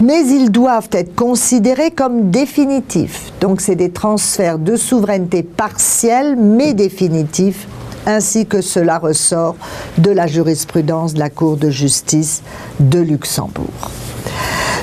Mais 0.00 0.26
ils 0.26 0.50
doivent 0.50 0.90
être 0.92 1.14
considérés 1.16 1.90
comme 1.90 2.30
définitifs. 2.30 3.32
Donc 3.40 3.60
c'est 3.60 3.74
des 3.74 3.90
transferts 3.90 4.58
de 4.58 4.76
souveraineté 4.76 5.42
partiels 5.42 6.36
mais 6.36 6.74
définitifs 6.74 7.66
ainsi 8.06 8.46
que 8.46 8.60
cela 8.60 8.98
ressort 8.98 9.56
de 9.98 10.10
la 10.10 10.26
jurisprudence 10.26 11.14
de 11.14 11.18
la 11.18 11.30
Cour 11.30 11.56
de 11.56 11.70
justice 11.70 12.42
de 12.80 13.00
Luxembourg. 13.00 13.90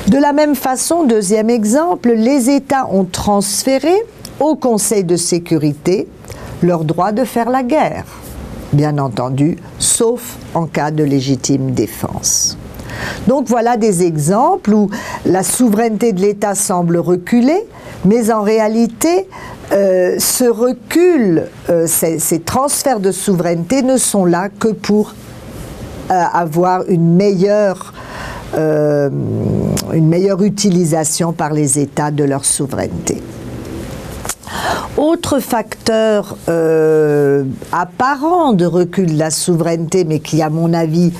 De 0.07 0.17
la 0.17 0.33
même 0.33 0.55
façon, 0.55 1.05
deuxième 1.05 1.49
exemple, 1.49 2.11
les 2.11 2.49
États 2.49 2.87
ont 2.91 3.05
transféré 3.05 3.95
au 4.39 4.55
Conseil 4.55 5.05
de 5.05 5.15
sécurité 5.15 6.07
leur 6.61 6.83
droit 6.83 7.11
de 7.11 7.23
faire 7.23 7.49
la 7.49 7.63
guerre, 7.63 8.05
bien 8.73 8.97
entendu, 8.97 9.57
sauf 9.79 10.37
en 10.53 10.65
cas 10.65 10.91
de 10.91 11.03
légitime 11.03 11.71
défense. 11.71 12.57
Donc 13.27 13.47
voilà 13.47 13.77
des 13.77 14.03
exemples 14.03 14.73
où 14.73 14.89
la 15.25 15.43
souveraineté 15.43 16.13
de 16.13 16.21
l'État 16.21 16.55
semble 16.55 16.97
reculer, 16.97 17.65
mais 18.05 18.31
en 18.31 18.41
réalité, 18.41 19.27
euh, 19.71 20.15
ce 20.19 20.43
recul, 20.43 21.43
euh, 21.69 21.87
ces, 21.87 22.39
transferts 22.41 22.99
de 22.99 23.11
souveraineté 23.11 23.81
ne 23.81 23.97
sont 23.97 24.25
là 24.25 24.49
que 24.49 24.67
pour 24.67 25.13
euh, 26.11 26.23
avoir 26.33 26.83
une 26.87 27.15
meilleure 27.15 27.93
une 28.55 30.09
meilleure 30.09 30.43
utilisation 30.43 31.33
par 31.33 31.53
les 31.53 31.79
États 31.79 32.11
de 32.11 32.23
leur 32.23 32.45
souveraineté. 32.45 33.19
Autre 34.95 35.39
facteur 35.39 36.37
apparent 37.71 38.53
de 38.53 38.67
recul 38.67 39.15
de 39.15 39.17
la 39.17 39.31
souveraineté, 39.31 40.05
mais 40.05 40.19
qui, 40.19 40.43
à 40.43 40.51
mon 40.51 40.71
avis, 40.75 41.13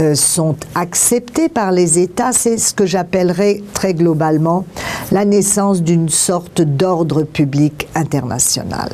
euh, 0.00 0.14
sont 0.14 0.56
acceptés 0.74 1.48
par 1.48 1.72
les 1.72 1.98
États, 1.98 2.32
c'est 2.32 2.58
ce 2.58 2.72
que 2.74 2.86
j'appellerais 2.86 3.62
très 3.74 3.94
globalement 3.94 4.64
la 5.10 5.24
naissance 5.24 5.82
d'une 5.82 6.08
sorte 6.08 6.60
d'ordre 6.60 7.22
public 7.22 7.88
international. 7.94 8.90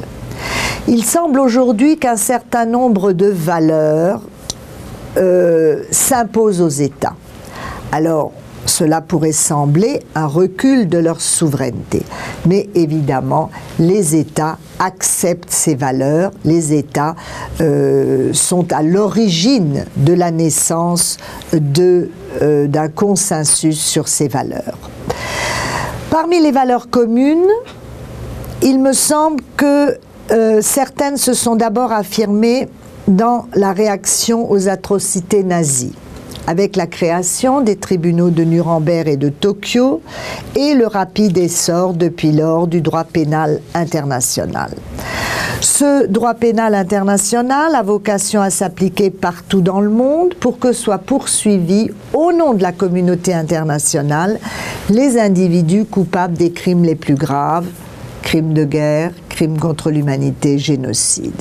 Il 0.86 1.04
semble 1.04 1.40
aujourd'hui 1.40 1.98
qu'un 1.98 2.16
certain 2.16 2.66
nombre 2.66 3.12
de 3.12 3.26
valeurs 3.26 4.20
s'imposent 5.92 6.60
aux 6.60 6.68
États. 6.68 7.14
Alors, 7.92 8.32
cela 8.66 9.00
pourrait 9.00 9.32
sembler 9.32 10.00
un 10.14 10.26
recul 10.26 10.88
de 10.88 10.98
leur 10.98 11.20
souveraineté. 11.20 12.02
Mais 12.46 12.68
évidemment, 12.74 13.50
les 13.78 14.16
États 14.16 14.58
acceptent 14.78 15.50
ces 15.50 15.74
valeurs, 15.74 16.32
les 16.44 16.72
États 16.72 17.14
euh, 17.60 18.32
sont 18.32 18.72
à 18.72 18.82
l'origine 18.82 19.84
de 19.96 20.12
la 20.12 20.30
naissance 20.30 21.18
euh, 21.52 22.66
d'un 22.66 22.88
consensus 22.88 23.80
sur 23.80 24.08
ces 24.08 24.28
valeurs. 24.28 24.78
Parmi 26.10 26.40
les 26.40 26.52
valeurs 26.52 26.90
communes, 26.90 27.48
il 28.62 28.80
me 28.80 28.92
semble 28.92 29.42
que 29.56 29.98
euh, 30.30 30.60
certaines 30.62 31.16
se 31.16 31.34
sont 31.34 31.56
d'abord 31.56 31.92
affirmées 31.92 32.68
dans 33.08 33.46
la 33.54 33.72
réaction 33.72 34.50
aux 34.50 34.68
atrocités 34.68 35.42
nazies 35.42 35.94
avec 36.46 36.76
la 36.76 36.86
création 36.86 37.60
des 37.60 37.76
tribunaux 37.76 38.30
de 38.30 38.44
Nuremberg 38.44 39.08
et 39.08 39.16
de 39.16 39.28
Tokyo 39.28 40.02
et 40.56 40.74
le 40.74 40.86
rapide 40.86 41.38
essor 41.38 41.94
depuis 41.94 42.32
lors 42.32 42.66
du 42.66 42.80
droit 42.80 43.04
pénal 43.04 43.60
international. 43.74 44.70
Ce 45.60 46.06
droit 46.06 46.34
pénal 46.34 46.74
international 46.74 47.74
a 47.74 47.82
vocation 47.82 48.42
à 48.42 48.50
s'appliquer 48.50 49.10
partout 49.10 49.62
dans 49.62 49.80
le 49.80 49.88
monde 49.88 50.34
pour 50.34 50.58
que 50.58 50.72
soient 50.72 50.98
poursuivis 50.98 51.90
au 52.12 52.32
nom 52.32 52.52
de 52.52 52.62
la 52.62 52.72
communauté 52.72 53.32
internationale 53.32 54.38
les 54.90 55.18
individus 55.18 55.86
coupables 55.86 56.36
des 56.36 56.52
crimes 56.52 56.84
les 56.84 56.94
plus 56.96 57.14
graves, 57.14 57.66
crimes 58.22 58.52
de 58.52 58.64
guerre, 58.64 59.12
crimes 59.28 59.58
contre 59.58 59.90
l'humanité, 59.90 60.58
génocide. 60.58 61.40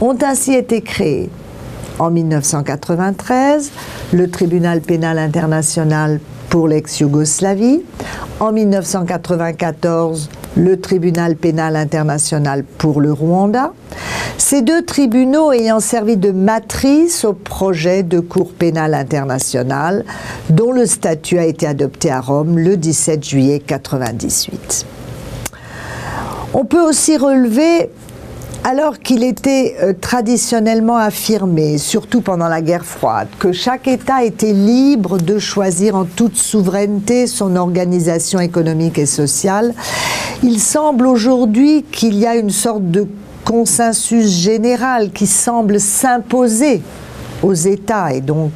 Ont 0.00 0.18
ainsi 0.22 0.54
été 0.54 0.80
créés 0.80 1.30
en 1.98 2.10
1993 2.10 3.70
le 4.12 4.30
tribunal 4.30 4.80
pénal 4.80 5.18
international 5.18 6.20
pour 6.50 6.68
l'ex-Yougoslavie, 6.68 7.82
en 8.40 8.52
1994 8.52 10.30
le 10.56 10.80
tribunal 10.80 11.34
pénal 11.34 11.74
international 11.74 12.64
pour 12.64 13.00
le 13.00 13.12
Rwanda, 13.12 13.72
ces 14.38 14.62
deux 14.62 14.84
tribunaux 14.84 15.52
ayant 15.52 15.80
servi 15.80 16.16
de 16.16 16.30
matrice 16.30 17.24
au 17.24 17.32
projet 17.32 18.02
de 18.02 18.20
Cour 18.20 18.52
pénale 18.52 18.94
internationale 18.94 20.04
dont 20.50 20.72
le 20.72 20.86
statut 20.86 21.38
a 21.38 21.44
été 21.44 21.66
adopté 21.66 22.10
à 22.10 22.20
Rome 22.20 22.58
le 22.58 22.76
17 22.76 23.24
juillet 23.24 23.62
1998. 23.66 24.86
On 26.52 26.64
peut 26.64 26.82
aussi 26.82 27.16
relever 27.16 27.90
alors 28.64 28.98
qu'il 28.98 29.22
était 29.22 29.76
euh, 29.82 29.92
traditionnellement 29.92 30.96
affirmé, 30.96 31.76
surtout 31.76 32.22
pendant 32.22 32.48
la 32.48 32.62
guerre 32.62 32.86
froide, 32.86 33.28
que 33.38 33.52
chaque 33.52 33.86
État 33.86 34.24
était 34.24 34.54
libre 34.54 35.18
de 35.18 35.38
choisir 35.38 35.94
en 35.94 36.06
toute 36.06 36.36
souveraineté 36.36 37.26
son 37.26 37.56
organisation 37.56 38.40
économique 38.40 38.98
et 38.98 39.04
sociale, 39.04 39.74
il 40.42 40.58
semble 40.60 41.06
aujourd'hui 41.06 41.84
qu'il 41.92 42.14
y 42.14 42.26
a 42.26 42.36
une 42.36 42.50
sorte 42.50 42.90
de 42.90 43.06
consensus 43.44 44.30
général 44.30 45.10
qui 45.12 45.26
semble 45.26 45.78
s'imposer 45.78 46.80
aux 47.42 47.52
États 47.52 48.14
et 48.14 48.22
donc 48.22 48.52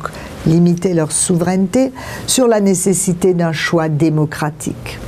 limiter 0.47 0.95
leur 0.95 1.13
souveraineté 1.13 1.93
sur 2.27 2.49
la 2.49 2.61
nécessité 2.61 3.35
d'un 3.35 3.53
choix 3.53 3.91
démocratique. 3.91 4.99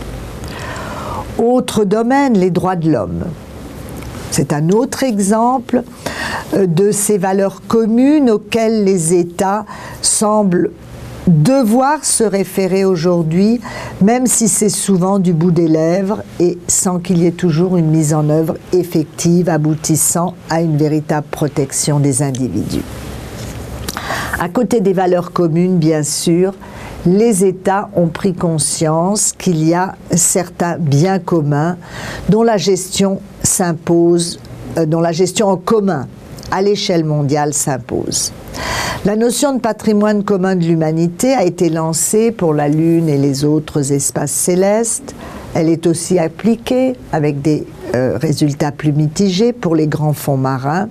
Autre 1.38 1.84
domaine, 1.84 2.34
les 2.34 2.50
droits 2.50 2.76
de 2.76 2.90
l'homme. 2.90 3.24
C'est 4.30 4.52
un 4.52 4.70
autre 4.70 5.02
exemple 5.02 5.82
euh, 6.54 6.66
de 6.66 6.92
ces 6.92 7.18
valeurs 7.18 7.62
communes 7.66 8.30
auxquelles 8.30 8.84
les 8.84 9.14
États 9.14 9.64
semblent 10.02 10.70
devoir 11.26 12.04
se 12.04 12.24
référer 12.24 12.84
aujourd'hui, 12.84 13.60
même 14.00 14.26
si 14.26 14.48
c'est 14.48 14.70
souvent 14.70 15.18
du 15.18 15.32
bout 15.32 15.50
des 15.50 15.68
lèvres 15.68 16.22
et 16.40 16.58
sans 16.66 16.98
qu'il 16.98 17.18
y 17.18 17.26
ait 17.26 17.32
toujours 17.32 17.76
une 17.76 17.90
mise 17.90 18.14
en 18.14 18.28
œuvre 18.30 18.56
effective 18.72 19.48
aboutissant 19.48 20.34
à 20.48 20.60
une 20.60 20.76
véritable 20.76 21.26
protection 21.30 22.00
des 22.00 22.22
individus. 22.22 22.82
À 24.40 24.48
côté 24.48 24.80
des 24.80 24.94
valeurs 24.94 25.32
communes, 25.32 25.76
bien 25.76 26.02
sûr, 26.02 26.54
les 27.06 27.44
États 27.44 27.88
ont 27.96 28.08
pris 28.08 28.34
conscience 28.34 29.32
qu'il 29.36 29.66
y 29.66 29.74
a 29.74 29.94
certains 30.14 30.76
biens 30.78 31.18
communs 31.18 31.76
dont 32.28 32.42
la 32.42 32.56
gestion 32.56 33.20
s'impose, 33.42 34.38
euh, 34.76 34.86
dont 34.86 35.00
la 35.00 35.12
gestion 35.12 35.48
en 35.48 35.56
commun 35.56 36.06
à 36.50 36.62
l'échelle 36.62 37.04
mondiale 37.04 37.54
s'impose. 37.54 38.32
La 39.06 39.16
notion 39.16 39.54
de 39.54 39.60
patrimoine 39.60 40.24
commun 40.24 40.56
de 40.56 40.64
l'humanité 40.64 41.32
a 41.32 41.44
été 41.44 41.70
lancée 41.70 42.32
pour 42.32 42.52
la 42.52 42.68
Lune 42.68 43.08
et 43.08 43.16
les 43.16 43.44
autres 43.44 43.92
espaces 43.92 44.32
célestes. 44.32 45.14
Elle 45.54 45.70
est 45.70 45.86
aussi 45.86 46.18
appliquée 46.18 46.94
avec 47.12 47.40
des 47.40 47.66
euh, 47.94 48.18
résultats 48.20 48.72
plus 48.72 48.92
mitigés 48.92 49.54
pour 49.54 49.74
les 49.74 49.86
grands 49.86 50.12
fonds 50.12 50.36
marins. 50.36 50.88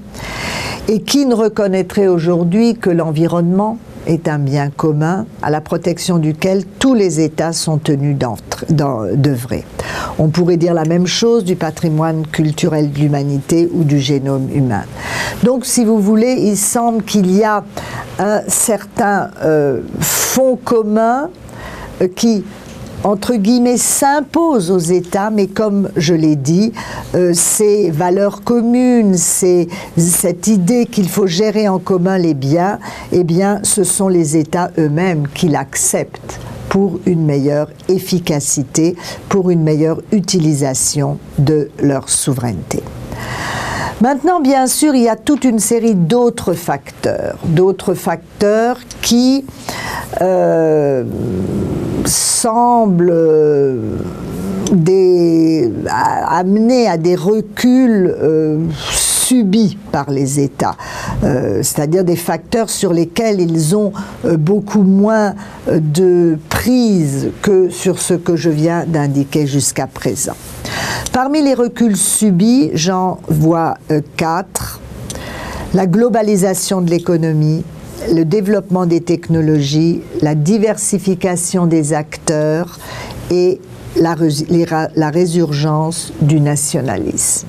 Et 0.88 1.02
qui 1.02 1.28
ne 1.28 1.36
reconnaîtrait 1.36 2.08
aujourd'hui 2.08 2.76
que 2.76 2.90
l'environnement 2.90 3.78
est 4.08 4.28
un 4.28 4.40
bien 4.40 4.70
commun 4.70 5.26
à 5.42 5.50
la 5.50 5.62
protection 5.62 6.18
duquel 6.18 6.64
tous 6.80 6.94
les 6.94 7.20
États 7.20 7.54
sont 7.54 7.78
tenus 7.78 8.18
d'œuvrer. 8.70 9.66
On 10.18 10.30
pourrait 10.30 10.58
dire 10.58 10.74
la 10.74 10.86
même 10.86 11.08
chose 11.08 11.44
du 11.44 11.56
patrimoine 11.56 12.26
culturel 12.28 12.92
de 12.92 13.00
l'humanité 13.00 13.70
ou 13.74 13.84
du 13.84 14.00
génome 14.00 14.50
humain. 14.54 14.84
Donc, 15.44 15.66
si 15.66 15.86
vous 15.86 16.00
voulez, 16.00 16.36
il 16.40 16.58
semble 16.58 17.04
qu'il 17.04 17.32
y 17.36 17.44
a 17.44 17.64
un 18.20 18.42
certain 18.48 19.30
euh, 19.44 19.82
fond 20.00 20.58
commun 20.64 21.30
euh, 22.02 22.08
qui 22.14 22.44
entre 23.04 23.36
guillemets, 23.36 23.78
s'impose 23.78 24.72
aux 24.72 24.78
États, 24.78 25.30
mais 25.30 25.48
comme 25.48 25.90
je 25.96 26.14
l'ai 26.14 26.36
dit, 26.36 26.74
euh, 27.16 27.32
ces 27.34 27.92
valeurs 27.92 28.44
communes, 28.44 29.16
cette 29.16 30.48
idée 30.48 30.86
qu'il 30.86 31.08
faut 31.08 31.28
gérer 31.28 31.68
en 31.68 31.80
commun 31.80 32.18
les 32.18 32.34
biens, 32.34 32.80
eh 33.12 33.24
bien, 33.24 33.60
ce 33.64 33.84
sont 33.84 34.08
les 34.08 34.38
États 34.38 34.72
eux-mêmes 34.78 35.28
qui 35.34 35.48
l'acceptent 35.48 36.40
pour 36.70 37.00
une 37.06 37.26
meilleure 37.26 37.70
efficacité, 37.88 38.96
pour 39.28 39.50
une 39.50 39.64
meilleure 39.64 40.02
utilisation 40.12 41.18
de 41.38 41.70
leur 41.82 42.10
souveraineté. 42.10 42.84
Maintenant, 44.02 44.40
bien 44.40 44.68
sûr, 44.68 44.96
il 44.96 45.04
y 45.04 45.10
a 45.10 45.18
toute 45.18 45.44
une 45.44 45.60
série 45.60 45.96
d'autres 45.96 46.54
facteurs, 46.54 47.38
d'autres 47.44 47.96
facteurs 47.96 48.78
qui 49.02 49.46
euh, 50.22 51.04
semblent 52.06 53.12
euh, 53.12 53.78
amener 56.28 56.88
à 56.88 56.98
des 56.98 57.16
reculs 57.16 58.16
euh, 58.20 58.60
subis 58.92 59.78
par 59.92 60.10
les 60.10 60.40
États, 60.40 60.76
c'est-à-dire 61.22 62.04
des 62.04 62.16
facteurs 62.16 62.70
sur 62.70 62.94
lesquels 62.94 63.40
ils 63.42 63.76
ont 63.76 63.94
beaucoup 64.24 64.82
moins 64.82 65.36
de 65.68 66.40
prise 66.50 67.30
que 67.44 67.70
sur 67.70 68.02
ce 68.02 68.16
que 68.16 68.36
je 68.36 68.50
viens 68.50 68.86
d'indiquer 68.88 69.46
jusqu'à 69.46 69.86
présent. 69.86 70.34
Parmi 71.12 71.44
les 71.44 71.54
reculs 71.54 71.96
subis, 71.96 72.72
j'en 72.74 73.20
vois 73.28 73.76
quatre. 74.18 74.80
La 75.76 75.86
globalisation 75.86 76.82
de 76.82 76.90
l'économie, 76.90 77.64
le 78.14 78.24
développement 78.24 78.86
des 78.86 79.02
technologies, 79.02 80.02
la 80.22 80.36
diversification 80.36 81.66
des 81.66 81.94
acteurs 81.94 82.80
et 83.32 83.60
la, 83.96 84.16
résurgence 85.10 86.14
du 86.22 86.40
nationalisme. 86.40 87.48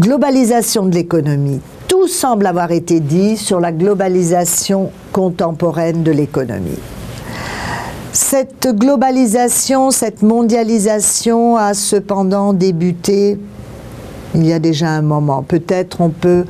Globalisation 0.00 0.86
de 0.86 0.94
l'économie. 0.94 1.60
Tout 1.88 2.08
semble 2.08 2.46
avoir 2.46 2.72
été 2.72 3.00
dit 3.00 3.36
sur 3.36 3.60
la 3.60 3.72
globalisation 3.72 4.90
contemporaine 5.12 6.02
de 6.02 6.10
l'économie. 6.10 6.78
Cette 8.12 8.68
globalisation, 8.74 9.90
cette 9.90 10.22
mondialisation 10.22 11.56
a 11.56 11.74
cependant 11.74 12.52
débuté 12.52 13.38
il 14.34 14.46
y 14.46 14.52
a 14.52 14.58
déjà 14.58 14.88
un 14.90 15.02
moment. 15.02 15.42
Peut-être 15.42 16.00
on 16.00 16.10
peut 16.10 16.44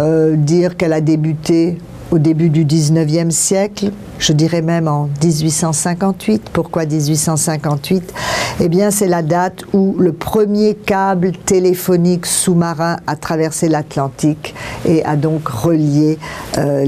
euh, 0.00 0.36
dire 0.36 0.76
qu'elle 0.76 0.92
a 0.92 1.00
débuté 1.00 1.78
au 2.10 2.18
début 2.18 2.50
du 2.50 2.64
19e 2.64 3.30
siècle, 3.30 3.90
je 4.18 4.32
dirais 4.32 4.62
même 4.62 4.88
en 4.88 5.08
1858. 5.22 6.50
Pourquoi 6.52 6.84
1858 6.84 8.14
Eh 8.60 8.68
bien, 8.68 8.90
c'est 8.90 9.08
la 9.08 9.22
date 9.22 9.64
où 9.72 9.96
le 9.98 10.12
premier 10.12 10.74
câble 10.74 11.32
téléphonique 11.32 12.26
sous-marin 12.26 12.98
a 13.06 13.16
traversé 13.16 13.68
l'Atlantique 13.68 14.54
et 14.86 15.04
a 15.04 15.16
donc 15.16 15.48
relié 15.48 16.18
euh, 16.58 16.84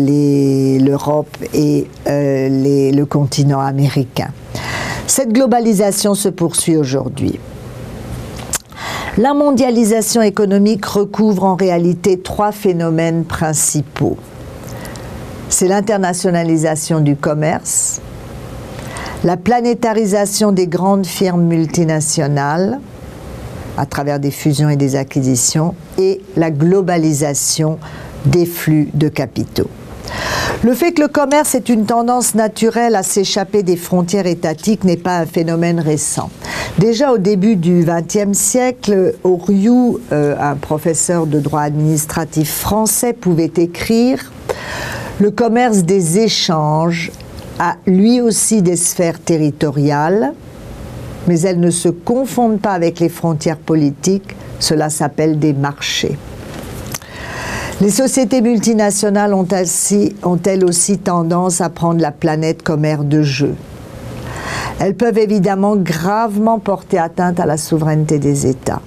l'Europe 0.79 1.37
et 1.55 1.89
euh, 2.07 2.93
le 2.93 3.05
continent 3.05 3.61
américain. 3.61 4.29
Cette 5.07 5.33
globalisation 5.33 6.15
se 6.15 6.29
poursuit 6.29 6.77
aujourd'hui. 6.77 7.39
La 9.19 9.33
mondialisation 9.33 10.21
économique 10.21 10.85
recouvre 10.85 11.45
en 11.45 11.55
réalité 11.55 12.19
trois 12.19 12.53
phénomènes 12.53 13.25
principaux. 13.25 14.19
C'est 15.49 15.69
l'internationalisation 15.69 17.01
du 17.01 17.17
commerce, 17.17 18.03
la 19.25 19.39
planétarisation 19.39 20.53
des 20.53 20.67
grandes 20.67 21.07
firmes 21.07 21.45
multinationales 21.45 22.79
à 23.79 23.87
travers 23.87 24.21
des 24.21 24.31
fusions 24.31 24.69
et 24.69 24.77
des 24.77 24.97
acquisitions 24.97 25.75
et 25.97 26.21
la 26.37 26.51
globalisation 26.51 27.79
des 28.27 28.45
flux 28.45 28.91
de 28.93 29.09
capitaux. 29.09 29.71
Le 30.67 30.75
fait 30.75 30.91
que 30.91 31.03
le 31.03 31.07
commerce 31.07 31.55
est 31.55 31.69
une 31.69 31.87
tendance 31.87 32.35
naturelle 32.35 32.97
à 32.97 33.05
s'échapper 33.05 33.63
des 33.63 33.77
frontières 33.77 34.27
étatiques 34.27 34.83
n'est 34.83 34.97
pas 34.97 35.19
un 35.19 35.25
phénomène 35.25 35.79
récent. 35.79 36.29
Déjà 36.77 37.13
au 37.13 37.19
début 37.19 37.55
du 37.55 37.87
XXe 37.87 38.37
siècle, 38.37 39.15
Oriou, 39.23 40.01
euh, 40.11 40.35
un 40.41 40.57
professeur 40.57 41.29
de 41.29 41.39
droit 41.39 41.61
administratif 41.61 42.51
français, 42.51 43.13
pouvait 43.13 43.53
écrire 43.59 44.33
Le 45.21 45.31
commerce 45.31 45.85
des 45.85 46.19
échanges 46.19 47.13
a 47.61 47.77
lui 47.87 48.21
aussi 48.21 48.61
des 48.61 48.75
sphères 48.75 49.21
territoriales, 49.21 50.33
mais 51.29 51.43
elles 51.43 51.61
ne 51.61 51.71
se 51.71 51.91
confondent 51.91 52.61
pas 52.61 52.73
avec 52.73 52.99
les 52.99 53.09
frontières 53.09 53.59
politiques, 53.59 54.35
cela 54.59 54.91
s'appelle 54.91 55.39
des 55.39 55.53
marchés. 55.53 56.19
Les 57.83 57.91
sociétés 57.91 58.41
multinationales 58.41 59.35
ont, 59.35 59.47
ont 60.25 60.39
elles 60.47 60.65
aussi 60.65 60.97
tendance 60.97 61.61
à 61.61 61.69
prendre 61.69 62.01
la 62.01 62.11
planète 62.11 62.63
comme 62.63 62.87
aire 62.87 63.05
de 63.05 63.21
jeu? 63.21 63.55
Elles 64.79 64.95
peuvent 64.95 65.19
évidemment 65.19 65.77
gravement 65.77 66.59
porter 66.59 66.97
atteinte 66.97 67.39
à 67.39 67.45
la 67.45 67.59
souveraineté 67.59 68.19
des 68.19 68.47
États, 68.47 68.81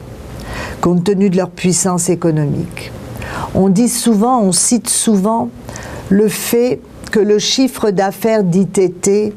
compte 0.81 1.03
tenu 1.03 1.29
de 1.29 1.37
leur 1.37 1.51
puissance 1.51 2.09
économique. 2.09 2.91
On 3.53 3.69
dit 3.69 3.89
souvent, 3.89 4.41
on 4.41 4.51
cite 4.51 4.89
souvent 4.89 5.49
le 6.09 6.27
fait 6.27 6.79
que 7.11 7.19
le 7.19 7.37
chiffre 7.37 7.91
d'affaires 7.91 8.43
d'ITT 8.43 9.33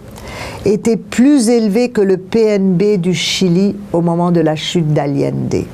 était 0.65 0.97
plus 0.97 1.51
élevé 1.51 1.91
que 1.91 2.01
le 2.01 2.17
PNB 2.17 2.97
du 2.97 3.13
Chili 3.13 3.77
au 3.93 4.01
moment 4.01 4.31
de 4.31 4.41
la 4.41 4.57
chute 4.57 4.95
d'Allende. 4.95 5.67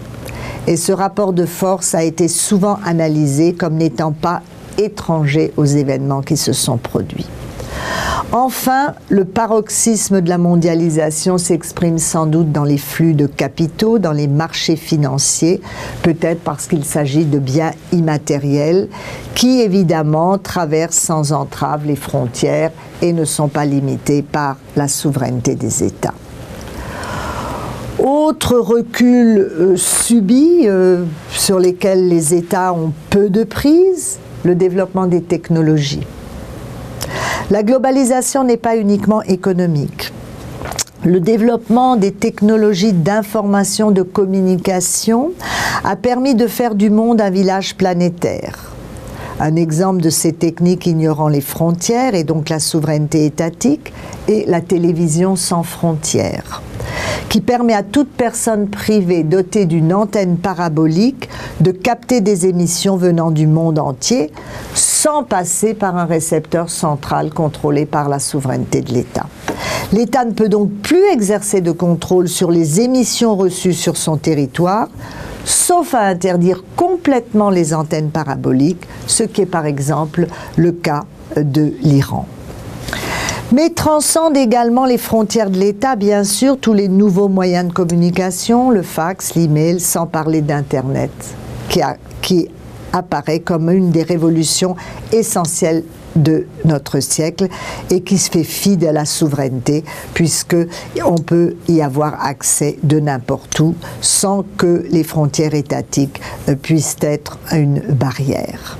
Et 0.68 0.76
ce 0.76 0.92
rapport 0.92 1.33
de 1.33 1.46
force 1.46 1.94
a 1.94 2.04
été 2.04 2.28
souvent 2.28 2.78
analysé 2.85 3.54
comme 3.54 3.76
n'étant 3.76 4.12
pas 4.12 4.42
étranger 4.76 5.50
aux 5.57 5.64
événements 5.64 6.20
qui 6.20 6.37
se 6.37 6.52
sont 6.52 6.76
produits. 6.76 7.26
Enfin, 8.33 8.92
le 9.09 9.24
paroxysme 9.24 10.20
de 10.20 10.28
la 10.28 10.37
mondialisation 10.37 11.38
s'exprime 11.38 11.96
sans 11.96 12.26
doute 12.26 12.52
dans 12.52 12.64
les 12.64 12.76
flux 12.76 13.14
de 13.14 13.26
capitaux, 13.26 13.98
dans 13.98 14.12
les 14.12 14.26
marchés 14.26 14.76
financiers, 14.76 15.62
peut-être 16.02 16.40
parce 16.40 16.66
qu'il 16.66 16.85
s'agit 16.85 17.24
de 17.24 17.38
biens 17.38 17.70
immatériels 17.90 18.88
qui, 19.35 19.62
évidemment, 19.62 20.37
traversent 20.37 20.98
sans 20.98 21.33
entrave 21.33 21.87
les 21.87 21.96
frontières 21.96 22.72
et 23.00 23.14
ne 23.14 23.24
sont 23.24 23.48
pas 23.48 23.64
limités 23.64 24.20
par 24.20 24.59
la 24.76 24.87
souveraineté 24.87 25.54
des 25.54 25.83
États. 25.83 26.12
Autre 27.98 28.58
recul 28.58 29.38
euh, 29.38 29.76
subi 29.76 30.61
euh, 30.66 31.04
sur 31.32 31.58
lesquels 31.58 32.08
les 32.08 32.32
États 32.32 32.72
ont 32.72 32.92
peu 33.11 33.28
de 33.28 33.42
prise, 33.42 34.20
le 34.44 34.54
développement 34.54 35.06
des 35.06 35.20
technologies. 35.20 36.06
La 37.50 37.64
globalisation 37.64 38.44
n'est 38.44 38.56
pas 38.56 38.76
uniquement 38.76 39.22
économique. 39.22 40.12
Le 41.04 41.18
développement 41.18 41.96
des 41.96 42.12
technologies 42.12 42.92
d'information, 42.92 43.90
de 43.90 44.02
communication 44.02 45.32
a 45.82 45.96
permis 45.96 46.37
de 46.37 46.46
faire 46.46 46.76
du 46.76 46.90
monde 46.90 47.20
un 47.20 47.30
village 47.30 47.74
planétaire. 47.74 48.78
Un 49.40 49.55
exemple 49.55 50.01
de 50.01 50.11
ces 50.11 50.33
techniques 50.33 50.87
ignorant 50.87 51.29
les 51.29 51.40
frontières 51.40 52.14
et 52.14 52.24
donc 52.24 52.48
la 52.48 52.59
souveraineté 52.59 53.24
étatique 53.24 53.92
est 54.27 54.48
la 54.48 54.61
télévision 54.61 55.37
sans 55.37 55.62
frontières 55.62 56.62
qui 57.29 57.40
permet 57.40 57.74
à 57.74 57.83
toute 57.83 58.09
personne 58.09 58.68
privée 58.68 59.22
dotée 59.22 59.66
d'une 59.66 59.92
antenne 59.92 60.38
parabolique 60.38 61.29
de 61.61 61.70
capter 61.70 62.20
des 62.20 62.46
émissions 62.46 62.96
venant 62.96 63.31
du 63.31 63.46
monde 63.46 63.79
entier 63.79 64.33
sans 64.74 65.24
passer 65.24 65.74
par 65.74 65.96
un 65.96 66.07
récepteur 66.07 66.70
central 66.70 67.31
contrôlé 67.31 67.87
par 67.87 68.09
la 68.09 68.18
souveraineté 68.18 68.81
de 68.81 68.92
l'État. 68.92 69.27
L'État 69.92 70.24
ne 70.24 70.33
peut 70.33 70.48
donc 70.48 70.70
plus 70.83 71.05
exercer 71.12 71.61
de 71.61 71.72
contrôle 71.72 72.29
sur 72.29 72.51
les 72.51 72.81
émissions 72.81 73.37
reçues 73.37 73.74
sur 73.74 73.96
son 73.96 74.16
territoire, 74.16 74.88
sauf 75.48 75.94
à 75.94 76.02
interdire 76.02 76.62
complètement 76.76 77.50
les 77.50 77.72
antennes 77.74 78.11
paraboliques, 78.11 78.87
ce 79.06 79.22
qui 79.22 79.42
est 79.42 79.46
par 79.46 79.66
exemple 79.66 80.26
le 80.56 80.72
cas 80.72 81.04
de 81.37 81.72
l'Iran. 81.82 82.26
Mais 83.50 83.70
transcende 83.70 84.37
également 84.37 84.84
les 84.84 84.98
frontières 84.98 85.48
de 85.48 85.58
l'État, 85.58 85.96
bien 85.96 86.22
sûr, 86.22 86.58
tous 86.58 86.74
les 86.74 86.88
nouveaux 86.88 87.28
moyens 87.28 87.68
de 87.68 87.72
communication, 87.72 88.70
le 88.70 88.82
fax, 88.82 89.34
l'email, 89.34 89.80
sans 89.80 90.06
parler 90.06 90.42
d'Internet, 90.42 91.11
qui, 91.70 91.80
qui 92.20 92.48
apparaît 92.92 93.40
comme 93.40 93.70
une 93.70 93.90
des 93.90 94.02
révolutions 94.02 94.76
essentielles 95.12 95.82
de 96.18 96.46
notre 96.64 97.00
siècle 97.00 97.48
et 97.90 98.02
qui 98.02 98.18
se 98.18 98.31
fait 98.31 98.44
fi 98.44 98.76
de 98.76 98.87
la 98.87 99.04
souveraineté 99.04 99.85
puisque 100.14 100.57
on 101.04 101.16
peut 101.16 101.57
y 101.68 101.81
avoir 101.81 102.24
accès 102.24 102.78
de 102.83 103.00
n'importe 103.00 103.59
où 103.61 103.74
sans 104.00 104.44
que 104.57 104.85
les 104.90 105.04
frontières 105.04 105.54
étatiques 105.54 106.20
euh, 106.48 106.54
puissent 106.54 106.96
être 107.00 107.38
une 107.52 107.81
barrière. 107.81 108.78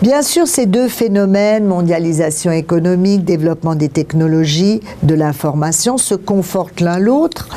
Bien 0.00 0.22
sûr, 0.22 0.48
ces 0.48 0.66
deux 0.66 0.88
phénomènes, 0.88 1.66
mondialisation 1.66 2.50
économique, 2.50 3.24
développement 3.24 3.74
des 3.74 3.88
technologies, 3.88 4.80
de 5.02 5.14
l'information, 5.14 5.96
se 5.96 6.14
confortent 6.14 6.80
l'un 6.80 6.98
l'autre. 6.98 7.48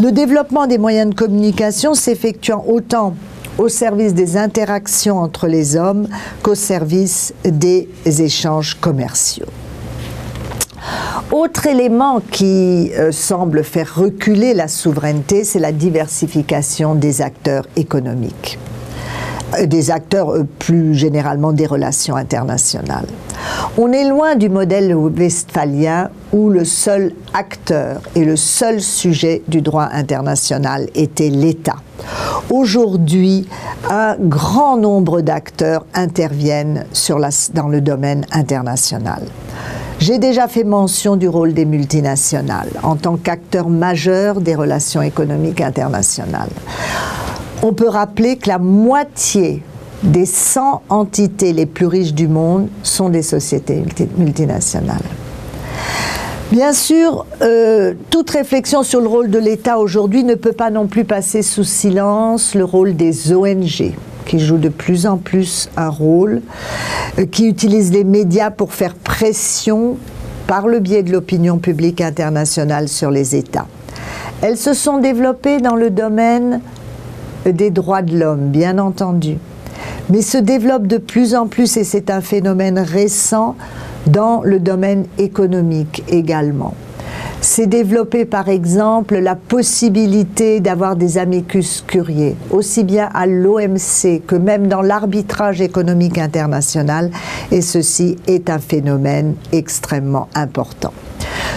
Le 0.00 0.10
développement 0.10 0.66
des 0.66 0.78
moyens 0.78 1.10
de 1.10 1.14
communication 1.14 1.94
s'effectuant 1.94 2.64
autant 2.66 3.14
au 3.58 3.68
service 3.68 4.14
des 4.14 4.36
interactions 4.36 5.18
entre 5.18 5.46
les 5.46 5.76
hommes 5.76 6.08
qu'au 6.42 6.54
service 6.54 7.32
des 7.44 7.88
échanges 8.04 8.74
commerciaux. 8.74 9.46
Autre 11.32 11.66
élément 11.66 12.20
qui 12.30 12.92
euh, 12.92 13.10
semble 13.10 13.64
faire 13.64 13.94
reculer 13.94 14.54
la 14.54 14.68
souveraineté, 14.68 15.44
c'est 15.44 15.58
la 15.58 15.72
diversification 15.72 16.94
des 16.94 17.22
acteurs 17.22 17.66
économiques. 17.76 18.58
Euh, 19.58 19.66
des 19.66 19.90
acteurs 19.90 20.30
euh, 20.30 20.46
plus 20.58 20.94
généralement 20.94 21.52
des 21.52 21.66
relations 21.66 22.16
internationales. 22.16 23.06
On 23.76 23.92
est 23.92 24.08
loin 24.08 24.36
du 24.36 24.48
modèle 24.48 24.94
westphalien 24.94 26.10
où 26.32 26.48
le 26.48 26.64
seul 26.64 27.12
acteur 27.34 28.00
et 28.14 28.24
le 28.24 28.36
seul 28.36 28.80
sujet 28.80 29.42
du 29.48 29.60
droit 29.60 29.88
international 29.92 30.88
était 30.94 31.28
l'État. 31.28 31.76
Aujourd'hui, 32.50 33.46
un 33.90 34.16
grand 34.18 34.76
nombre 34.76 35.20
d'acteurs 35.20 35.84
interviennent 35.94 36.86
dans 37.54 37.68
le 37.68 37.80
domaine 37.80 38.24
international. 38.32 39.22
J'ai 40.00 40.18
déjà 40.18 40.48
fait 40.48 40.64
mention 40.64 41.16
du 41.16 41.28
rôle 41.28 41.54
des 41.54 41.64
multinationales 41.64 42.70
en 42.82 42.96
tant 42.96 43.16
qu'acteurs 43.16 43.68
majeurs 43.68 44.40
des 44.40 44.54
relations 44.54 45.02
économiques 45.02 45.60
internationales 45.60 46.50
on 47.64 47.72
peut 47.72 47.88
rappeler 47.88 48.36
que 48.36 48.48
la 48.48 48.58
moitié 48.58 49.62
des 50.02 50.26
100 50.26 50.82
entités 50.90 51.54
les 51.54 51.64
plus 51.64 51.86
riches 51.86 52.12
du 52.12 52.28
monde 52.28 52.68
sont 52.82 53.08
des 53.08 53.22
sociétés 53.22 53.82
multinationales. 54.18 55.00
Bien 56.52 56.74
sûr, 56.74 57.24
euh, 57.40 57.94
toute 58.10 58.28
réflexion 58.28 58.82
sur 58.82 59.00
le 59.00 59.08
rôle 59.08 59.30
de 59.30 59.38
l'État 59.38 59.78
aujourd'hui 59.78 60.24
ne 60.24 60.34
peut 60.34 60.52
pas 60.52 60.68
non 60.68 60.86
plus 60.86 61.04
passer 61.04 61.40
sous 61.40 61.64
silence 61.64 62.54
le 62.54 62.64
rôle 62.64 62.96
des 62.96 63.32
ONG, 63.32 63.94
qui 64.26 64.38
jouent 64.38 64.58
de 64.58 64.68
plus 64.68 65.06
en 65.06 65.16
plus 65.16 65.70
un 65.78 65.88
rôle, 65.88 66.42
euh, 67.18 67.24
qui 67.24 67.48
utilisent 67.48 67.92
les 67.94 68.04
médias 68.04 68.50
pour 68.50 68.74
faire 68.74 68.94
pression 68.94 69.96
par 70.46 70.68
le 70.68 70.80
biais 70.80 71.02
de 71.02 71.12
l'opinion 71.12 71.56
publique 71.56 72.02
internationale 72.02 72.88
sur 72.88 73.10
les 73.10 73.34
États. 73.34 73.66
Elles 74.42 74.58
se 74.58 74.74
sont 74.74 74.98
développées 74.98 75.60
dans 75.60 75.76
le 75.76 75.88
domaine 75.88 76.60
des 77.46 77.70
droits 77.70 78.02
de 78.02 78.18
l'homme, 78.18 78.48
bien 78.48 78.78
entendu, 78.78 79.38
mais 80.10 80.22
se 80.22 80.38
développe 80.38 80.86
de 80.86 80.98
plus 80.98 81.34
en 81.34 81.46
plus, 81.46 81.76
et 81.76 81.84
c'est 81.84 82.10
un 82.10 82.20
phénomène 82.20 82.78
récent, 82.78 83.56
dans 84.06 84.42
le 84.42 84.60
domaine 84.60 85.06
économique 85.18 86.04
également. 86.08 86.74
C'est 87.40 87.66
développé 87.66 88.24
par 88.24 88.48
exemple 88.48 89.18
la 89.18 89.34
possibilité 89.34 90.60
d'avoir 90.60 90.96
des 90.96 91.18
amicus 91.18 91.84
curiae, 91.86 92.34
aussi 92.50 92.84
bien 92.84 93.10
à 93.12 93.26
l'OMC 93.26 94.22
que 94.26 94.34
même 94.34 94.66
dans 94.66 94.80
l'arbitrage 94.80 95.60
économique 95.60 96.18
international, 96.18 97.10
et 97.52 97.60
ceci 97.60 98.16
est 98.26 98.48
un 98.48 98.58
phénomène 98.58 99.34
extrêmement 99.52 100.28
important. 100.34 100.92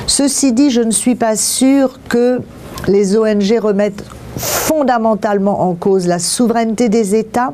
Ceci 0.07 0.51
dit, 0.51 0.71
je 0.71 0.81
ne 0.81 0.91
suis 0.91 1.15
pas 1.15 1.35
sûre 1.35 1.99
que 2.09 2.41
les 2.87 3.17
ONG 3.17 3.59
remettent 3.59 4.03
fondamentalement 4.37 5.69
en 5.69 5.73
cause 5.73 6.07
la 6.07 6.19
souveraineté 6.19 6.89
des 6.89 7.15
États 7.15 7.53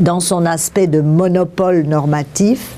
dans 0.00 0.20
son 0.20 0.44
aspect 0.46 0.86
de 0.86 1.00
monopole 1.00 1.84
normatif. 1.84 2.76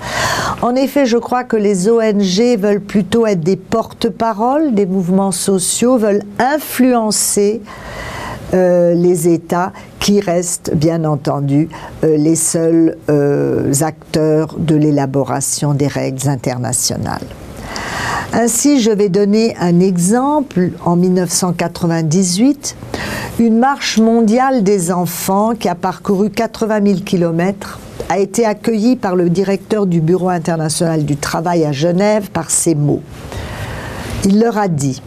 En 0.62 0.74
effet, 0.74 1.06
je 1.06 1.16
crois 1.16 1.44
que 1.44 1.56
les 1.56 1.88
ONG 1.88 2.58
veulent 2.58 2.80
plutôt 2.80 3.26
être 3.26 3.40
des 3.40 3.56
porte-paroles 3.56 4.74
des 4.74 4.86
mouvements 4.86 5.32
sociaux, 5.32 5.96
veulent 5.98 6.22
influencer 6.38 7.60
euh, 8.54 8.94
les 8.94 9.28
États 9.28 9.72
qui 9.98 10.20
restent 10.20 10.72
bien 10.74 11.04
entendu 11.04 11.68
euh, 12.04 12.16
les 12.16 12.36
seuls 12.36 12.96
euh, 13.10 13.72
acteurs 13.80 14.54
de 14.58 14.76
l'élaboration 14.76 15.74
des 15.74 15.88
règles 15.88 16.28
internationales. 16.28 17.26
Ainsi, 18.32 18.80
je 18.80 18.90
vais 18.90 19.08
donner 19.08 19.56
un 19.58 19.80
exemple. 19.80 20.70
En 20.84 20.96
1998, 20.96 22.76
une 23.38 23.58
marche 23.58 23.98
mondiale 23.98 24.62
des 24.62 24.90
enfants 24.90 25.54
qui 25.58 25.68
a 25.68 25.74
parcouru 25.74 26.30
80 26.30 26.80
000 26.84 26.98
kilomètres 27.00 27.78
a 28.08 28.18
été 28.18 28.44
accueillie 28.44 28.96
par 28.96 29.16
le 29.16 29.30
directeur 29.30 29.86
du 29.86 30.00
Bureau 30.00 30.28
international 30.28 31.04
du 31.04 31.16
travail 31.16 31.64
à 31.64 31.72
Genève 31.72 32.30
par 32.30 32.50
ces 32.50 32.74
mots. 32.74 33.02
Il 34.24 34.40
leur 34.40 34.58
a 34.58 34.68
dit 34.68 35.02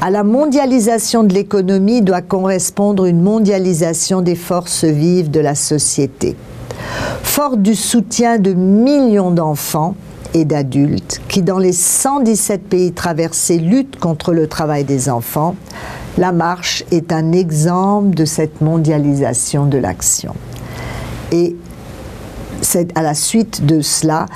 à 0.00 0.10
la 0.10 0.22
mondialisation 0.22 1.24
de 1.24 1.34
l'économie 1.34 2.02
doit 2.02 2.22
correspondre 2.22 3.04
une 3.04 3.20
mondialisation 3.20 4.20
des 4.20 4.36
forces 4.36 4.84
vives 4.84 5.30
de 5.30 5.40
la 5.40 5.54
société. 5.54 6.36
Fort 7.22 7.56
du 7.56 7.74
soutien 7.74 8.38
de 8.38 8.52
millions 8.52 9.30
d'enfants 9.30 9.96
et 10.34 10.44
d'adultes 10.44 11.20
qui, 11.28 11.42
dans 11.42 11.58
les 11.58 11.72
117 11.72 12.62
pays 12.62 12.92
traversés, 12.92 13.58
luttent 13.58 13.98
contre 13.98 14.32
le 14.32 14.46
travail 14.46 14.84
des 14.84 15.08
enfants, 15.08 15.56
la 16.16 16.32
marche 16.32 16.84
est 16.90 17.12
un 17.12 17.32
exemple 17.32 18.14
de 18.14 18.24
cette 18.24 18.60
mondialisation 18.60 19.66
de 19.66 19.78
l'action. 19.78 20.34
Et 21.32 21.56
c'est 22.60 22.96
à 22.96 23.02
la 23.02 23.14
suite 23.14 23.66
de 23.66 23.80
cela 23.80 24.26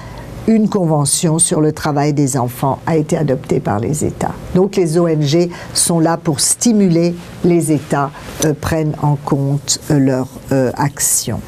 une 0.49 0.69
convention 0.69 1.39
sur 1.39 1.61
le 1.61 1.73
travail 1.73 2.13
des 2.13 2.37
enfants 2.37 2.81
a 2.87 2.97
été 2.97 3.17
adoptée 3.17 3.61
par 3.61 3.79
les 3.79 4.05
États. 4.05 4.35
Donc 4.55 4.77
les 4.77 4.99
ONG 4.99 5.51
sont 5.73 6.01
là 6.01 6.17
pour 6.17 6.41
stimuler 6.41 7.15
les 7.45 7.73
États 7.73 8.11
euh, 8.45 8.53
prennent 8.61 8.95
en 9.03 9.17
compte 9.17 9.81
euh, 9.91 9.99
leur 9.99 10.29
euh, 10.51 10.73
action. 10.75 11.41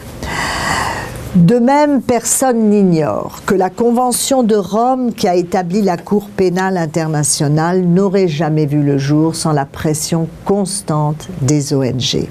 De 1.35 1.59
même, 1.59 2.01
personne 2.01 2.71
n'ignore 2.71 3.41
que 3.45 3.57
la 3.57 3.69
Convention 3.69 4.45
de 4.45 4.55
Rome 4.55 5.13
qui 5.13 5.27
a 5.27 5.35
établi 5.35 5.83
la 5.83 5.97
Cour 5.97 6.29
pénale 6.29 6.77
internationale 6.77 7.83
n'aurait 7.83 8.29
jamais 8.29 8.67
vu 8.67 8.85
le 8.85 8.99
jour 8.99 9.35
sans 9.35 9.51
la 9.51 9.65
pression 9.65 10.29
constante 10.45 11.29
des 11.43 11.75
ONG 11.75 12.29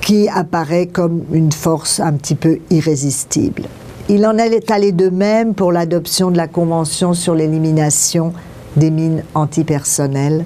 qui 0.00 0.28
apparaît 0.28 0.86
comme 0.86 1.24
une 1.32 1.50
force 1.50 1.98
un 1.98 2.12
petit 2.12 2.36
peu 2.36 2.60
irrésistible. 2.70 3.64
Il 4.08 4.24
en 4.24 4.38
est 4.38 4.70
allé 4.70 4.92
de 4.92 5.08
même 5.08 5.54
pour 5.54 5.72
l'adoption 5.72 6.30
de 6.30 6.36
la 6.36 6.46
Convention 6.46 7.14
sur 7.14 7.34
l'élimination 7.34 8.32
des 8.76 8.90
mines 8.90 9.22
antipersonnelles, 9.34 10.44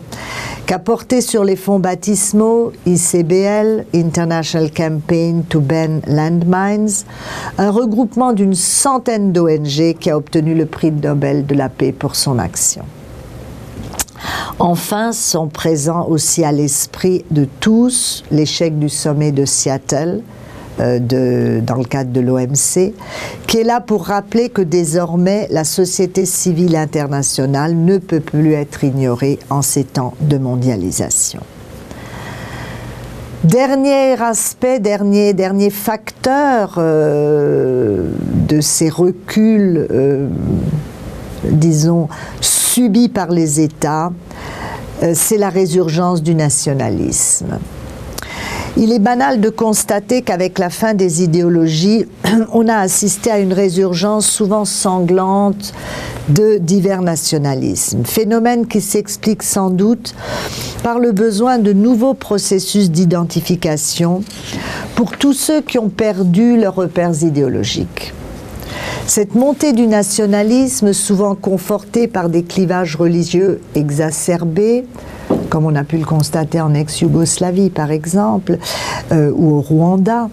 qu'a 0.66 0.79
porté 0.79 1.21
sur 1.21 1.45
les 1.45 1.57
fonds 1.57 1.81
baptismaux 1.81 2.73
ICBL, 2.87 3.87
International 3.95 4.71
Campaign 4.71 5.45
to 5.45 5.61
Ban 5.61 6.01
Landmines, 6.07 7.05
un 7.59 7.71
regroupement 7.71 8.33
d'une 8.33 8.55
centaine 8.55 9.33
d'ONG 9.33 9.97
qui 9.99 10.11
a 10.11 10.16
obtenu 10.16 10.55
le 10.55 10.66
prix 10.66 10.93
Nobel 10.93 11.47
de 11.47 11.55
la 11.55 11.69
paix 11.69 11.93
pour 11.93 12.16
son 12.16 12.38
action. 12.38 12.85
Enfin, 14.59 15.12
sont 15.12 15.49
présents 15.49 16.07
aussi 16.07 16.45
à 16.45 16.53
l'esprit 16.53 17.25
de 17.31 17.47
tous 17.61 18.23
l'échec 18.31 18.79
du 18.79 18.88
sommet 18.88 19.33
de 19.33 19.45
Seattle, 19.45 20.23
euh, 20.81 21.61
dans 21.61 21.77
le 21.77 21.85
cadre 21.85 22.11
de 22.11 22.21
l'OMC, 22.21 22.95
qui 23.47 23.59
est 23.59 23.64
là 23.64 23.81
pour 23.81 24.07
rappeler 24.07 24.49
que 24.49 24.62
désormais 24.62 25.47
la 25.51 25.64
société 25.64 26.25
civile 26.25 26.75
internationale 26.77 27.77
ne 27.77 27.99
peut 27.99 28.21
plus 28.21 28.55
être 28.55 28.83
ignorée 28.83 29.38
en 29.51 29.62
ces 29.62 29.85
temps 29.85 30.14
de 30.21 30.38
mondialisation. 30.38 31.40
Dernier 33.45 34.21
aspect, 34.23 34.81
dernier, 34.81 35.35
dernier 35.35 35.71
facteur 35.71 36.77
euh, 36.79 38.11
de 38.49 38.61
ces 38.61 38.88
reculs, 38.88 39.87
euh, 39.90 40.29
disons, 41.45 42.09
subis 42.40 43.09
par 43.09 43.31
les 43.31 43.61
États, 43.61 44.12
c'est 45.14 45.38
la 45.38 45.49
résurgence 45.49 46.23
du 46.23 46.35
nationalisme. 46.35 47.59
Il 48.77 48.93
est 48.93 49.01
banal 49.01 49.41
de 49.41 49.51
constater 49.51 50.23
qu'avec 50.23 50.59
la 50.59 50.71
fin 50.71 50.95
des 50.95 51.25
idéologies, 51.25 52.07
on 52.53 52.69
a 52.69 52.77
assisté 52.77 53.31
à 53.31 53.41
une 53.41 53.53
résurgence 53.53 54.27
souvent 54.27 54.65
sanglante 54.65 55.73
de 56.29 56.59
divers 56.59 57.03
nationalismes, 57.03 58.05
phénomène 58.05 58.67
qui 58.69 58.81
s'explique 58.81 59.43
sans 59.43 59.71
doute 59.71 60.15
par 60.85 61.01
le 61.01 61.11
besoin 61.11 61.59
de 61.59 61.73
nouveaux 61.73 62.15
processus 62.15 62.91
d'identification 62.91 64.23
pour 64.95 65.17
tous 65.17 65.33
ceux 65.33 65.61
qui 65.61 65.79
ont 65.79 65.89
perdu 65.89 66.57
leurs 66.57 66.77
repères 66.77 67.25
idéologiques. 67.25 68.15
Cette 69.07 69.35
montée 69.35 69.73
du 69.73 69.89
nationalisme, 69.89 70.93
souvent 70.93 71.35
confortée 71.35 72.07
par 72.07 72.29
des 72.29 72.45
clivages 72.45 72.95
religieux 72.95 73.61
exacerbés, 73.75 74.85
comme 75.51 75.67
on 75.67 75.75
a 75.75 75.85
pu 75.85 75.99
le 75.99 76.07
constater 76.07 76.61
en 76.61 76.73
ex-Yougoslavie 76.73 77.69
par 77.69 77.91
exemple, 77.91 78.57
euh, 79.13 79.31
ou 79.35 79.57
au 79.57 79.61
Rwanda, 79.61 80.31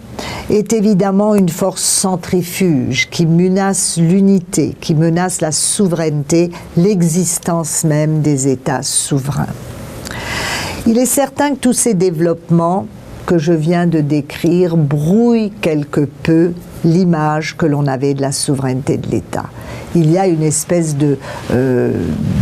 est 0.49 0.71
évidemment 0.71 1.35
une 1.35 1.49
force 1.49 1.83
centrifuge 1.83 3.09
qui 3.09 3.25
menace 3.25 3.97
l'unité, 3.97 4.75
qui 4.79 4.95
menace 4.95 5.41
la 5.41 5.51
souveraineté, 5.51 6.51
l'existence 6.77 7.83
même 7.83 8.21
des 8.21 8.47
États 8.47 8.83
souverains. 8.83 9.47
Il 10.85 10.97
est 10.97 11.05
certain 11.05 11.51
que 11.51 11.57
tous 11.57 11.73
ces 11.73 11.95
développements 11.95 12.87
que 13.25 13.37
je 13.37 13.51
viens 13.51 13.87
de 13.87 13.99
décrire 13.99 14.77
brouillent 14.77 15.51
quelque 15.59 16.07
peu 16.23 16.53
l'image 16.87 17.55
que 17.57 17.65
l'on 17.65 17.85
avait 17.87 18.13
de 18.13 18.21
la 18.21 18.31
souveraineté 18.31 18.97
de 18.97 19.07
l'État 19.09 19.45
il 19.95 20.11
y 20.11 20.17
a 20.17 20.27
une 20.27 20.43
espèce 20.43 20.95
de, 20.95 21.17
euh, 21.51 21.91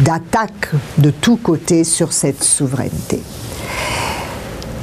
d'attaque 0.03 0.69
de 0.97 1.09
tous 1.09 1.37
côtés 1.37 1.83
sur 1.83 2.11
cette 2.11 2.43
souveraineté. 2.43 3.21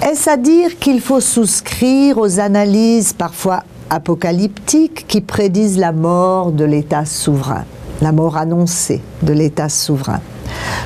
Est-ce 0.03 0.31
à 0.31 0.37
dire 0.37 0.79
qu'il 0.79 1.01
faut 1.01 1.21
souscrire 1.21 2.19
aux 2.19 2.41
analyses 2.41 3.13
parfois 3.13 3.63
apocalyptiques 3.91 5.07
qui 5.07 5.21
prédisent 5.21 5.79
la 5.79 5.93
mort 5.93 6.51
de 6.51 6.65
l'État 6.65 7.05
souverain, 7.05 7.65
la 8.01 8.13
mort 8.13 8.37
annoncée 8.37 9.01
de 9.23 9.33
l'État 9.33 9.69
souverain? 9.69 10.21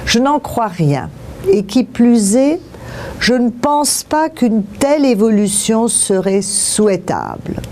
Je 0.04 0.18
n'en 0.18 0.38
crois 0.38 0.68
rien. 0.68 1.08
Et 1.50 1.64
qui 1.64 1.84
plus 1.84 2.34
est, 2.34 2.60
je 3.20 3.34
ne 3.34 3.50
pense 3.50 4.02
pas 4.02 4.28
qu'une 4.28 4.64
telle 4.64 5.04
évolution 5.04 5.86
serait 5.88 6.42
souhaitable. 6.42 7.62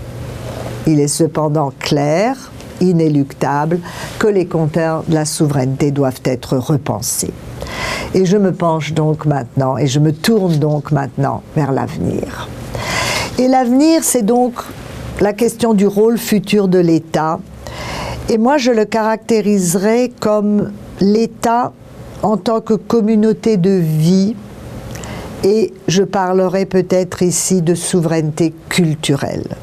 Il 0.87 0.99
est 0.99 1.07
cependant 1.07 1.73
clair 1.79 2.51
inéluctable 2.81 3.79
que 4.19 4.27
les 4.27 4.45
compteurs 4.45 5.03
de 5.07 5.13
la 5.13 5.25
souveraineté 5.25 5.91
doivent 5.91 6.21
être 6.25 6.57
repensés. 6.57 7.33
Et 8.13 8.25
je 8.25 8.37
me 8.37 8.51
penche 8.51 8.93
donc 8.93 9.25
maintenant, 9.25 9.77
et 9.77 9.87
je 9.87 9.99
me 9.99 10.13
tourne 10.13 10.57
donc 10.57 10.91
maintenant 10.91 11.41
vers 11.55 11.71
l'avenir. 11.71 12.49
Et 13.37 13.47
l'avenir, 13.47 14.03
c'est 14.03 14.21
donc 14.21 14.53
la 15.19 15.33
question 15.33 15.73
du 15.73 15.87
rôle 15.87 16.17
futur 16.17 16.67
de 16.67 16.79
l'État. 16.79 17.39
Et 18.29 18.37
moi, 18.37 18.57
je 18.57 18.71
le 18.71 18.85
caractériserai 18.85 20.13
comme 20.19 20.71
l'État 20.99 21.73
en 22.23 22.37
tant 22.37 22.61
que 22.61 22.73
communauté 22.73 23.57
de 23.57 23.71
vie, 23.71 24.35
et 25.43 25.73
je 25.87 26.03
parlerai 26.03 26.65
peut-être 26.65 27.21
ici 27.21 27.61
de 27.61 27.75
souveraineté 27.75 28.53
culturelle. 28.69 29.55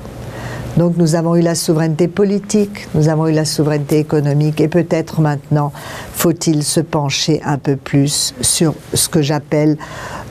Donc 0.76 0.96
nous 0.96 1.14
avons 1.14 1.36
eu 1.36 1.42
la 1.42 1.54
souveraineté 1.54 2.08
politique, 2.08 2.88
nous 2.94 3.08
avons 3.08 3.26
eu 3.28 3.32
la 3.32 3.44
souveraineté 3.44 3.98
économique 3.98 4.60
et 4.60 4.68
peut-être 4.68 5.20
maintenant 5.20 5.72
faut-il 6.14 6.64
se 6.64 6.80
pencher 6.80 7.42
un 7.44 7.58
peu 7.58 7.76
plus 7.76 8.34
sur 8.40 8.74
ce 8.94 9.08
que 9.08 9.20
j'appelle 9.20 9.76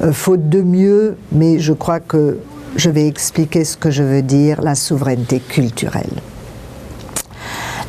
euh, 0.01 0.12
faute 0.12 0.49
de 0.49 0.62
mieux, 0.62 1.15
mais 1.32 1.60
je 1.60 1.73
crois 1.73 1.99
que 1.99 2.39
je 2.75 2.89
vais 2.89 3.08
expliquer 3.08 3.63
ce 3.63 3.77
que 3.77 3.91
je 3.91 4.01
veux 4.01 4.21
dire, 4.21 4.62
la 4.62 4.75
souveraineté 4.75 5.39
culturelle. 5.39 6.21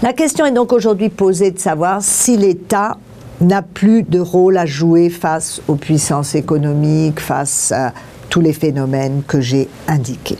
La 0.03 0.12
question 0.12 0.45
est 0.45 0.53
donc 0.53 0.73
aujourd'hui 0.73 1.09
posée 1.09 1.53
de 1.53 1.59
savoir 1.59 2.03
si 2.03 2.37
l'État 2.37 2.99
n'a 3.41 3.62
plus 3.62 4.03
de 4.03 4.19
rôle 4.19 4.59
à 4.59 4.67
jouer 4.67 5.09
face 5.09 5.62
aux 5.69 5.77
puissances 5.77 6.35
économiques, 6.35 7.21
face 7.21 7.73
à 7.73 7.93
tous 8.29 8.41
les 8.41 8.53
phénomènes 8.53 9.23
que 9.27 9.41
j'ai 9.41 9.69
indiqués. 9.88 10.38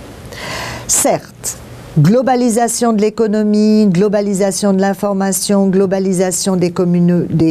Certes, 0.89 1.59
globalisation 1.99 2.95
de 2.95 3.03
l'économie, 3.03 3.87
globalisation 3.87 4.73
de 4.73 4.81
l'information, 4.81 5.67
globalisation 5.69 6.57
des, 6.57 6.73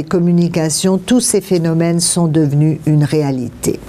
communications, 0.04 0.98
tous 0.98 1.20
ces 1.20 1.42
phénomènes 1.42 2.00
sont 2.00 2.28
devenus 2.28 2.80
une 2.88 3.04
réalité. 3.04 3.80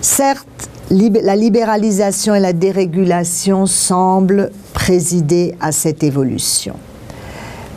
Certes, 0.00 0.46
la 0.90 1.36
libéralisation 1.36 2.34
et 2.34 2.40
la 2.40 2.52
dérégulation 2.52 3.66
semblent 3.66 4.50
présider 4.72 5.54
à 5.60 5.70
cette 5.70 6.02
évolution. 6.02 6.74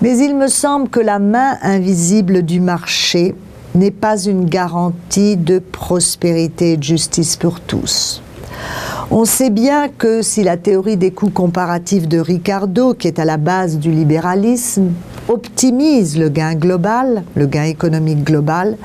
Mais 0.01 0.17
il 0.17 0.36
me 0.36 0.47
semble 0.47 0.89
que 0.89 0.99
la 0.99 1.19
main 1.19 1.57
invisible 1.61 2.43
du 2.43 2.59
marché 2.59 3.36
n'est 3.73 3.91
pas 3.91 4.21
une 4.21 4.45
garantie 4.45 5.36
de 5.36 5.59
prospérité 5.59 6.73
et 6.73 6.78
de 6.78 6.84
justice 6.84 7.36
pour 7.36 7.59
tous. 7.59 8.21
On 9.12 9.24
sait 9.24 9.51
bien 9.51 9.88
que 9.88 10.24
si 10.24 10.41
la 10.41 10.58
théorie 10.58 10.97
des 10.97 11.12
coûts 11.12 11.30
comparatifs 11.30 12.08
de 12.08 12.18
Ricardo, 12.18 12.95
qui 12.95 13.08
est 13.08 13.20
à 13.20 13.26
la 13.26 13.38
base 13.38 13.78
du 13.78 13.91
libéralisme, 13.91 14.93
optimise 15.28 16.18
le 16.18 16.30
gain 16.30 16.56
global, 16.56 17.24
le 17.36 17.45
gain 17.45 17.66
économique 17.66 18.24
global, 18.24 18.78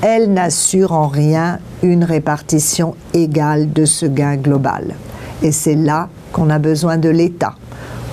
elle 0.00 0.32
n'assure 0.32 0.92
en 0.92 1.08
rien 1.08 1.58
une 1.82 2.04
répartition 2.04 2.94
égale 3.14 3.72
de 3.72 3.84
ce 3.84 4.06
gain 4.06 4.36
global. 4.36 4.94
Et 5.42 5.50
c'est 5.50 5.74
là 5.74 6.08
qu'on 6.32 6.50
a 6.50 6.60
besoin 6.60 6.96
de 6.96 7.08
l'État, 7.08 7.54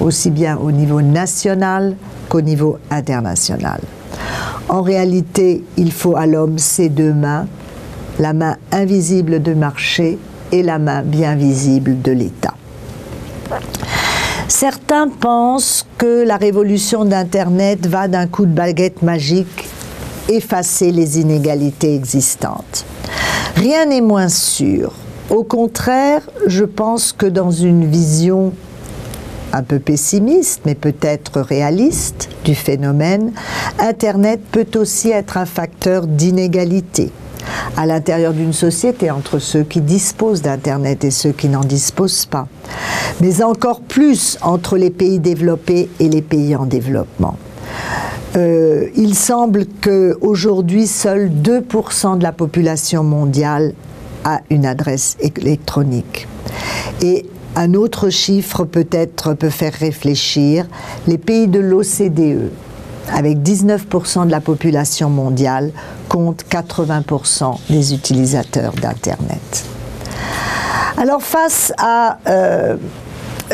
aussi 0.02 0.32
bien 0.32 0.58
au 0.58 0.72
niveau 0.72 1.04
national 1.04 1.96
qu'au 2.28 2.42
niveau 2.42 2.80
international. 2.90 3.82
En 4.68 4.82
réalité, 4.82 5.64
il 5.78 5.92
faut 5.92 6.18
à 6.18 6.26
l'homme 6.26 6.58
ces 6.58 6.90
deux 6.90 7.14
mains, 7.14 7.46
la 8.18 8.34
main 8.34 8.58
invisible 8.72 9.44
du 9.44 9.54
marché 9.54 10.18
la 10.64 10.80
main 10.80 11.02
bien 11.02 11.36
visible 11.36 12.02
de 12.02 12.12
l'État. 12.12 12.54
Certains 14.48 15.08
pensent 15.08 15.86
que 15.98 16.26
la 16.26 16.38
révolution 16.38 17.04
d'Internet 17.06 17.88
va 17.88 18.08
d'un 18.08 18.28
coup 18.28 18.46
de 18.46 18.54
baguette 18.54 19.02
magique 19.02 19.68
effacer 20.30 20.92
les 20.92 21.20
inégalités 21.20 21.96
existantes. 21.96 22.86
Rien 23.56 23.86
n'est 23.86 24.02
moins 24.02 24.30
sûr. 24.30 24.94
Au 25.30 25.44
contraire, 25.44 26.22
je 26.48 26.64
pense 26.64 27.12
que 27.12 27.26
dans 27.26 27.52
une 27.52 27.90
vision 27.90 28.54
un 29.54 29.64
peu 29.64 29.80
pessimiste, 29.80 30.62
mais 30.66 30.76
peut-être 30.76 31.42
réaliste 31.42 32.30
du 32.44 32.56
phénomène, 32.56 33.32
Internet 33.80 34.42
peut 34.52 34.68
aussi 34.76 35.10
être 35.10 35.38
un 35.38 35.46
facteur 35.46 36.08
d'inégalité 36.08 37.12
à 37.78 37.86
l'intérieur 37.86 38.34
d'une 38.34 38.54
société 38.54 39.12
entre 39.12 39.40
ceux 39.40 39.64
qui 39.64 39.82
disposent 39.82 40.42
d'Internet 40.42 41.04
et 41.04 41.12
ceux 41.12 41.32
qui 41.32 41.50
n'en 41.50 41.62
disposent 41.62 42.26
pas, 42.26 42.48
mais 43.22 43.44
encore 43.44 43.82
plus 43.82 44.38
entre 44.42 44.78
les 44.78 44.90
pays 44.90 45.20
développés 45.20 45.90
et 46.00 46.10
les 46.10 46.22
pays 46.22 46.56
en 46.56 46.66
développement. 46.66 47.38
Euh, 48.36 48.88
il 48.96 49.16
semble 49.16 49.66
qu'aujourd'hui, 49.82 50.88
seuls 50.88 51.30
2% 51.30 52.18
de 52.18 52.24
la 52.24 52.34
population 52.34 53.04
mondiale 53.04 53.74
a 54.26 54.42
une 54.50 54.66
adresse 54.66 55.16
électronique. 55.22 56.28
Et 57.02 57.26
un 57.56 57.74
autre 57.74 58.10
chiffre 58.10 58.66
peut-être 58.66 59.34
peut 59.34 59.50
faire 59.50 59.74
réfléchir, 59.74 60.68
les 61.08 61.18
pays 61.18 61.48
de 61.48 61.60
l'OCDE, 61.60 62.52
avec 63.14 63.40
19% 63.40 64.26
de 64.26 64.32
la 64.32 64.42
population 64.42 65.10
mondiale, 65.10 65.72
comptent 66.10 66.46
80% 66.50 67.58
des 67.70 67.94
utilisateurs 67.94 68.74
d'Internet. 68.74 69.66
Alors 70.98 71.22
face 71.22 71.74
à 71.78 72.20
euh, 72.28 72.78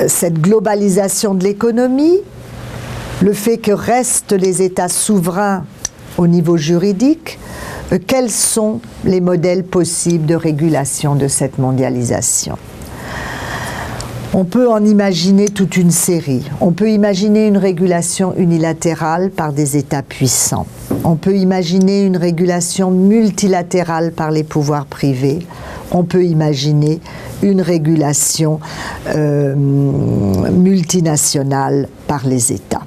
cette 0.07 0.39
globalisation 0.39 1.33
de 1.33 1.43
l'économie, 1.43 2.19
le 3.21 3.33
fait 3.33 3.57
que 3.57 3.71
restent 3.71 4.33
les 4.33 4.61
États 4.61 4.89
souverains 4.89 5.65
au 6.17 6.27
niveau 6.27 6.57
juridique, 6.57 7.39
euh, 7.91 7.99
quels 8.05 8.29
sont 8.29 8.79
les 9.03 9.21
modèles 9.21 9.63
possibles 9.63 10.25
de 10.25 10.35
régulation 10.35 11.15
de 11.15 11.27
cette 11.27 11.57
mondialisation? 11.57 12.57
On 14.33 14.45
peut 14.45 14.69
en 14.69 14.85
imaginer 14.85 15.49
toute 15.49 15.75
une 15.75 15.91
série. 15.91 16.49
On 16.61 16.71
peut 16.71 16.89
imaginer 16.89 17.47
une 17.47 17.57
régulation 17.57 18.33
unilatérale 18.37 19.29
par 19.29 19.51
des 19.51 19.75
États 19.75 20.03
puissants. 20.03 20.65
On 21.03 21.15
peut 21.15 21.35
imaginer 21.35 22.05
une 22.05 22.15
régulation 22.15 22.91
multilatérale 22.91 24.13
par 24.13 24.31
les 24.31 24.43
pouvoirs 24.43 24.85
privés. 24.85 25.45
On 25.91 26.03
peut 26.03 26.23
imaginer 26.23 27.01
une 27.43 27.61
régulation 27.61 28.61
euh, 29.07 29.53
multinationale 29.55 31.89
par 32.07 32.25
les 32.25 32.53
États. 32.53 32.85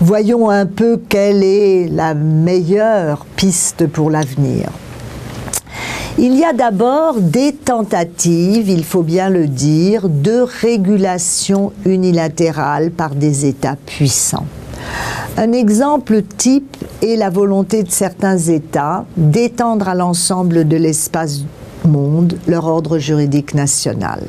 Voyons 0.00 0.48
un 0.48 0.66
peu 0.66 1.00
quelle 1.08 1.42
est 1.42 1.88
la 1.88 2.14
meilleure 2.14 3.26
piste 3.34 3.88
pour 3.88 4.10
l'avenir. 4.10 4.70
Il 6.18 6.34
y 6.34 6.44
a 6.44 6.54
d'abord 6.54 7.20
des 7.20 7.52
tentatives, 7.52 8.70
il 8.70 8.84
faut 8.84 9.02
bien 9.02 9.28
le 9.28 9.46
dire, 9.48 10.08
de 10.08 10.46
régulation 10.62 11.72
unilatérale 11.84 12.90
par 12.90 13.14
des 13.14 13.44
États 13.44 13.76
puissants. 13.76 14.46
Un 15.36 15.52
exemple 15.52 16.22
type 16.22 16.74
est 17.02 17.16
la 17.16 17.28
volonté 17.28 17.82
de 17.82 17.90
certains 17.90 18.38
États 18.38 19.04
d'étendre 19.18 19.90
à 19.90 19.94
l'ensemble 19.94 20.66
de 20.66 20.76
l'espace 20.78 21.42
monde 21.86 22.38
leur 22.46 22.66
ordre 22.66 22.98
juridique 22.98 23.54
national. 23.54 24.22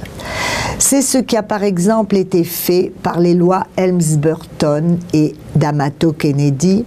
C'est 0.80 1.02
ce 1.02 1.18
qui 1.18 1.36
a 1.38 1.44
par 1.44 1.64
exemple 1.64 2.16
été 2.18 2.44
fait 2.44 2.92
par 3.02 3.20
les 3.20 3.34
lois 3.34 3.66
Helms-Burton 3.78 5.00
et 5.14 5.36
d'Amato 5.56 6.14
Kennedy, 6.14 6.86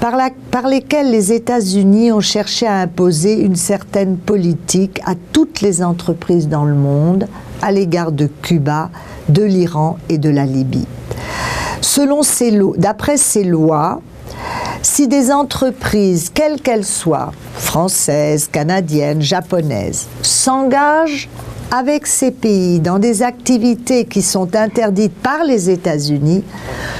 par, 0.00 0.14
par 0.50 0.68
lesquelles 0.68 1.10
les 1.10 1.32
États-Unis 1.32 2.12
ont 2.12 2.20
cherché 2.20 2.66
à 2.66 2.80
imposer 2.80 3.40
une 3.40 3.56
certaine 3.56 4.16
politique 4.16 5.00
à 5.04 5.14
toutes 5.32 5.60
les 5.60 5.82
entreprises 5.82 6.48
dans 6.48 6.64
le 6.64 6.74
monde 6.74 7.26
à 7.62 7.72
l'égard 7.72 8.12
de 8.12 8.28
Cuba, 8.42 8.90
de 9.28 9.42
l'Iran 9.42 9.98
et 10.08 10.18
de 10.18 10.30
la 10.30 10.44
Libye. 10.44 10.86
Selon 11.80 12.20
d'après 12.76 13.16
ces 13.16 13.44
lois, 13.44 14.00
si 14.82 15.08
des 15.08 15.32
entreprises, 15.32 16.30
quelles 16.32 16.60
qu'elles 16.60 16.84
soient, 16.84 17.32
françaises, 17.54 18.48
canadiennes, 18.50 19.22
japonaises, 19.22 20.06
s'engagent 20.22 21.28
avec 21.70 22.06
ces 22.06 22.30
pays 22.30 22.80
dans 22.80 22.98
des 22.98 23.22
activités 23.22 24.04
qui 24.04 24.22
sont 24.22 24.54
interdites 24.56 25.14
par 25.14 25.44
les 25.44 25.70
États-Unis, 25.70 26.42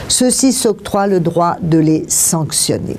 ceux-ci 0.08 0.52
s'octroient 0.52 1.06
le 1.06 1.20
droit 1.20 1.56
de 1.62 1.78
les 1.78 2.04
sanctionner. 2.08 2.96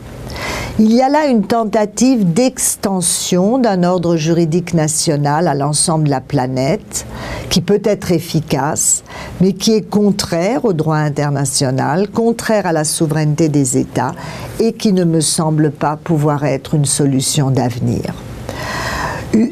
Il 0.80 0.94
y 0.94 1.02
a 1.02 1.10
là 1.10 1.26
une 1.28 1.44
tentative 1.44 2.32
d'extension 2.32 3.58
d'un 3.58 3.84
ordre 3.84 4.16
juridique 4.16 4.74
national 4.74 5.50
à 5.50 5.54
l'ensemble 5.54 6.06
de 6.06 6.10
la 6.10 6.22
planète, 6.22 7.06
qui 7.50 7.60
peut 7.60 7.82
être 7.84 8.14
efficace, 8.14 9.04
mais 9.42 9.52
qui 9.52 9.74
est 9.74 9.82
contraire 9.82 10.64
au 10.64 10.72
droit 10.72 10.96
international, 10.96 12.08
contraire 12.10 12.66
à 12.66 12.72
la 12.72 12.86
souveraineté 12.86 13.50
des 13.50 13.78
États, 13.78 14.14
et 14.60 14.72
qui 14.72 14.94
ne 14.94 15.04
me 15.04 15.20
semble 15.20 15.72
pas 15.72 15.98
pouvoir 16.02 16.46
être 16.46 16.76
une 16.76 16.86
solution 16.86 17.52
d'avenir. 17.52 18.14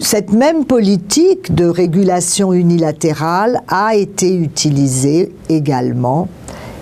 Cette 0.01 0.33
même 0.33 0.65
politique 0.65 1.53
de 1.53 1.65
régulation 1.65 2.51
unilatérale 2.51 3.61
a 3.67 3.95
été 3.95 4.35
utilisée 4.35 5.31
également 5.49 6.27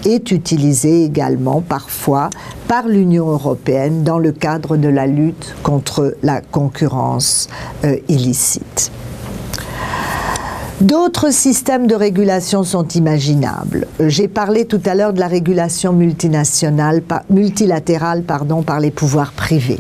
est 0.06 0.32
utilisée 0.32 1.04
également 1.04 1.62
parfois 1.62 2.30
par 2.68 2.88
l'Union 2.88 3.28
européenne 3.30 4.04
dans 4.04 4.20
le 4.20 4.32
cadre 4.32 4.78
de 4.78 4.88
la 4.88 5.08
lutte 5.08 5.56
contre 5.64 6.16
la 6.24 6.42
concurrence 6.42 7.50
euh, 7.84 7.98
illicite. 8.08 8.92
D'autres 10.82 11.34
systèmes 11.34 11.88
de 11.88 11.96
régulation 11.96 12.64
sont 12.64 12.88
imaginables. 12.90 13.88
J'ai 14.00 14.28
parlé 14.28 14.66
tout 14.66 14.82
à 14.86 14.94
l'heure 14.94 15.14
de 15.14 15.20
la 15.20 15.28
régulation 15.28 15.94
multilatérale 15.94 17.02
par 18.24 18.80
les 18.80 18.92
pouvoirs 18.92 19.32
privés. 19.32 19.80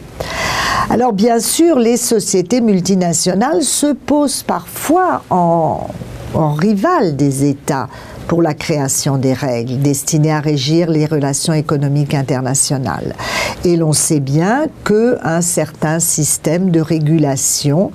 Alors 0.89 1.13
bien 1.13 1.39
sûr, 1.39 1.79
les 1.79 1.97
sociétés 1.97 2.61
multinationales 2.61 3.63
se 3.63 3.93
posent 3.93 4.43
parfois 4.43 5.23
en, 5.29 5.87
rival 6.35 7.15
des 7.15 7.45
États 7.45 7.87
pour 8.27 8.41
la 8.41 8.53
création 8.53 9.17
des 9.17 9.33
règles 9.33 9.79
destinées 9.79 10.33
à 10.33 10.41
régir 10.41 10.89
les 10.89 11.05
relations 11.05 11.53
économiques 11.53 12.13
internationales. 12.13 13.15
Et 13.63 13.77
l'on 13.77 13.93
sait 13.93 14.19
bien 14.19 14.65
qu'un 14.83 15.41
certain 15.41 15.99
système 15.99 16.71
de 16.71 16.81
régulation 16.81 17.91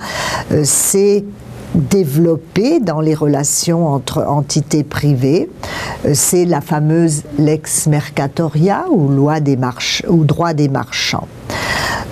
euh, 0.51 0.63
s'est 0.63 1.23
développé 1.75 2.79
dans 2.79 2.99
les 2.99 3.15
relations 3.15 3.87
entre 3.87 4.23
entités 4.23 4.83
privées. 4.83 5.49
Euh, 6.05 6.11
c'est 6.13 6.45
la 6.45 6.61
fameuse 6.61 7.23
lex 7.37 7.87
mercatoria 7.87 8.85
ou 8.89 9.07
loi 9.07 9.39
des 9.39 9.57
ou 10.07 10.25
droit 10.25 10.53
des 10.53 10.67
marchands. 10.67 11.27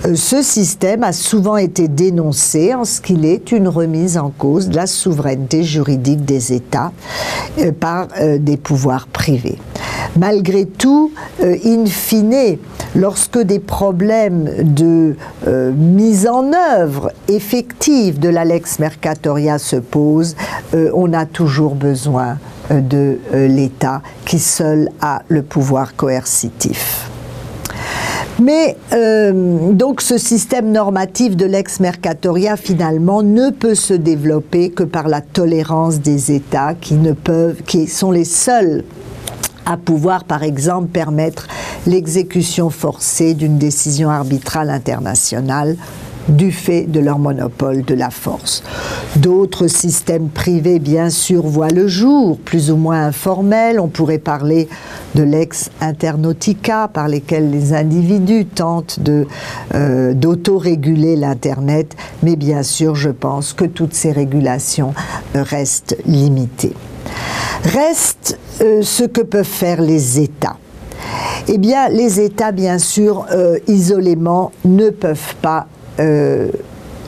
Euh, 0.06 0.14
ce 0.14 0.42
système 0.42 1.02
a 1.02 1.12
souvent 1.12 1.56
été 1.56 1.88
dénoncé 1.88 2.74
en 2.74 2.84
ce 2.84 3.00
qu'il 3.00 3.24
est 3.24 3.52
une 3.52 3.68
remise 3.68 4.16
en 4.16 4.30
cause 4.30 4.68
de 4.68 4.76
la 4.76 4.86
souveraineté 4.86 5.62
juridique 5.62 6.24
des 6.24 6.52
États 6.52 6.92
euh, 7.58 7.72
par 7.72 8.08
euh, 8.18 8.38
des 8.38 8.56
pouvoirs 8.56 9.06
privés. 9.06 9.58
Malgré 10.16 10.66
tout, 10.66 11.12
in 11.40 11.86
fine, 11.86 12.58
lorsque 12.96 13.38
des 13.38 13.60
problèmes 13.60 14.50
de 14.64 15.14
mise 15.46 16.26
en 16.26 16.50
œuvre 16.52 17.12
effective 17.28 18.18
de 18.18 18.28
la 18.28 18.44
lex 18.44 18.80
mercatoria 18.80 19.60
se 19.60 19.76
posent, 19.76 20.34
on 20.72 21.12
a 21.12 21.26
toujours 21.26 21.76
besoin 21.76 22.38
de 22.70 23.18
l'État 23.32 24.02
qui 24.24 24.40
seul 24.40 24.88
a 25.00 25.22
le 25.28 25.42
pouvoir 25.42 25.94
coercitif. 25.94 27.09
Mais 28.40 28.76
euh, 28.94 29.72
donc 29.72 30.00
ce 30.00 30.16
système 30.16 30.72
normatif 30.72 31.36
de 31.36 31.44
l'ex-mercatoria 31.44 32.56
finalement 32.56 33.22
ne 33.22 33.50
peut 33.50 33.74
se 33.74 33.92
développer 33.92 34.70
que 34.70 34.82
par 34.82 35.08
la 35.08 35.20
tolérance 35.20 36.00
des 36.00 36.32
États 36.32 36.74
qui 36.74 36.94
ne 36.94 37.12
peuvent, 37.12 37.62
qui 37.66 37.86
sont 37.86 38.10
les 38.10 38.24
seuls 38.24 38.82
à 39.66 39.76
pouvoir, 39.76 40.24
par 40.24 40.42
exemple, 40.42 40.88
permettre 40.88 41.48
l'exécution 41.86 42.70
forcée 42.70 43.34
d'une 43.34 43.58
décision 43.58 44.08
arbitrale 44.08 44.70
internationale 44.70 45.76
du 46.28 46.52
fait 46.52 46.82
de 46.82 47.00
leur 47.00 47.18
monopole 47.18 47.82
de 47.84 47.94
la 47.94 48.10
force. 48.10 48.62
D'autres 49.16 49.66
systèmes 49.66 50.28
privés, 50.28 50.78
bien 50.78 51.10
sûr, 51.10 51.46
voient 51.46 51.68
le 51.68 51.88
jour, 51.88 52.38
plus 52.38 52.70
ou 52.70 52.76
moins 52.76 53.06
informels. 53.06 53.80
On 53.80 53.88
pourrait 53.88 54.18
parler 54.18 54.68
de 55.14 55.22
l'ex-internautica, 55.22 56.88
par 56.92 57.08
lesquels 57.08 57.50
les 57.50 57.72
individus 57.72 58.46
tentent 58.46 59.00
euh, 59.74 60.14
d'autoréguler 60.14 61.16
l'Internet, 61.16 61.96
mais 62.22 62.36
bien 62.36 62.62
sûr, 62.62 62.94
je 62.94 63.10
pense 63.10 63.52
que 63.52 63.64
toutes 63.64 63.94
ces 63.94 64.12
régulations 64.12 64.94
restent 65.34 65.96
limitées. 66.06 66.74
Reste 67.64 68.38
euh, 68.62 68.82
ce 68.82 69.04
que 69.04 69.20
peuvent 69.20 69.44
faire 69.44 69.82
les 69.82 70.20
États. 70.20 70.56
Eh 71.48 71.58
bien, 71.58 71.88
les 71.88 72.20
États, 72.20 72.52
bien 72.52 72.78
sûr, 72.78 73.26
euh, 73.32 73.58
isolément, 73.66 74.52
ne 74.64 74.90
peuvent 74.90 75.34
pas 75.42 75.66
euh, 75.98 76.48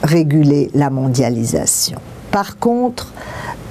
réguler 0.03 0.69
la 0.73 0.89
mondialisation. 0.89 1.99
Par 2.31 2.57
contre, 2.57 3.13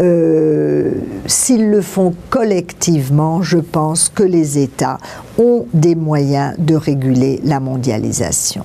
euh, 0.00 0.92
s'ils 1.26 1.68
le 1.70 1.82
font 1.82 2.14
collectivement, 2.30 3.42
je 3.42 3.58
pense 3.58 4.08
que 4.08 4.22
les 4.22 4.58
États 4.58 4.98
ont 5.38 5.66
des 5.74 5.94
moyens 5.94 6.54
de 6.58 6.74
réguler 6.74 7.40
la 7.44 7.60
mondialisation. 7.60 8.64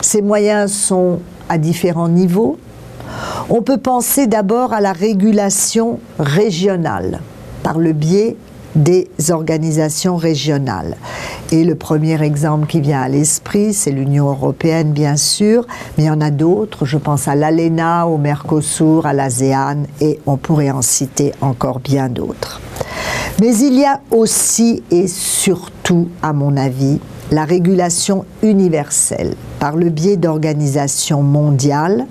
Ces 0.00 0.22
moyens 0.22 0.72
sont 0.72 1.20
à 1.48 1.56
différents 1.56 2.08
niveaux. 2.08 2.58
On 3.48 3.62
peut 3.62 3.78
penser 3.78 4.26
d'abord 4.26 4.72
à 4.72 4.80
la 4.80 4.92
régulation 4.92 6.00
régionale 6.18 7.20
par 7.62 7.78
le 7.78 7.92
biais 7.92 8.36
des 8.78 9.08
organisations 9.30 10.16
régionales. 10.16 10.96
Et 11.52 11.64
le 11.64 11.74
premier 11.74 12.22
exemple 12.22 12.66
qui 12.66 12.80
vient 12.80 13.02
à 13.02 13.08
l'esprit, 13.08 13.74
c'est 13.74 13.90
l'Union 13.90 14.28
européenne, 14.28 14.92
bien 14.92 15.16
sûr, 15.16 15.66
mais 15.96 16.04
il 16.04 16.06
y 16.06 16.10
en 16.10 16.20
a 16.20 16.30
d'autres. 16.30 16.86
Je 16.86 16.96
pense 16.96 17.28
à 17.28 17.34
l'ALENA, 17.34 18.06
au 18.06 18.16
Mercosur, 18.16 19.06
à 19.06 19.12
l'ASEAN, 19.12 19.84
et 20.00 20.20
on 20.26 20.36
pourrait 20.36 20.70
en 20.70 20.82
citer 20.82 21.32
encore 21.40 21.80
bien 21.80 22.08
d'autres. 22.08 22.60
Mais 23.40 23.56
il 23.56 23.78
y 23.78 23.84
a 23.84 24.00
aussi 24.10 24.82
et 24.90 25.06
surtout, 25.08 26.08
à 26.22 26.32
mon 26.32 26.56
avis, 26.56 26.98
la 27.30 27.44
régulation 27.44 28.24
universelle 28.42 29.34
par 29.60 29.76
le 29.76 29.90
biais 29.90 30.16
d'organisations 30.16 31.22
mondiales 31.22 32.06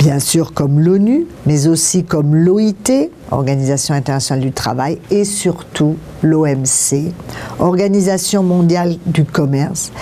bien 0.00 0.18
sûr 0.18 0.54
comme 0.54 0.80
l'ONU, 0.80 1.26
mais 1.44 1.68
aussi 1.68 2.04
comme 2.04 2.34
l'OIT, 2.34 3.10
Organisation 3.30 3.94
internationale 3.94 4.42
du 4.42 4.50
travail, 4.50 4.98
et 5.10 5.24
surtout 5.24 5.96
l'OMC, 6.22 7.12
Organisation 7.58 8.42
mondiale 8.42 8.96
du 9.04 9.26
commerce, 9.26 9.92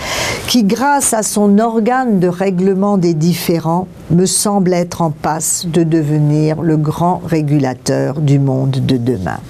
qui 0.47 0.63
grâce 0.63 1.15
à 1.15 1.25
son 1.25 1.59
organe 1.59 2.21
de 2.21 2.29
règlement 2.29 2.97
des 2.97 3.13
différends 3.13 3.89
me 4.13 4.25
semble 4.25 4.73
être 4.73 5.03
en 5.03 5.11
passe 5.11 5.67
de 5.67 5.83
devenir 5.83 6.63
le 6.63 6.77
grand 6.77 7.21
régulateur 7.27 8.21
du 8.21 8.39
monde 8.39 8.71
de 8.87 8.97
demain. 8.97 9.41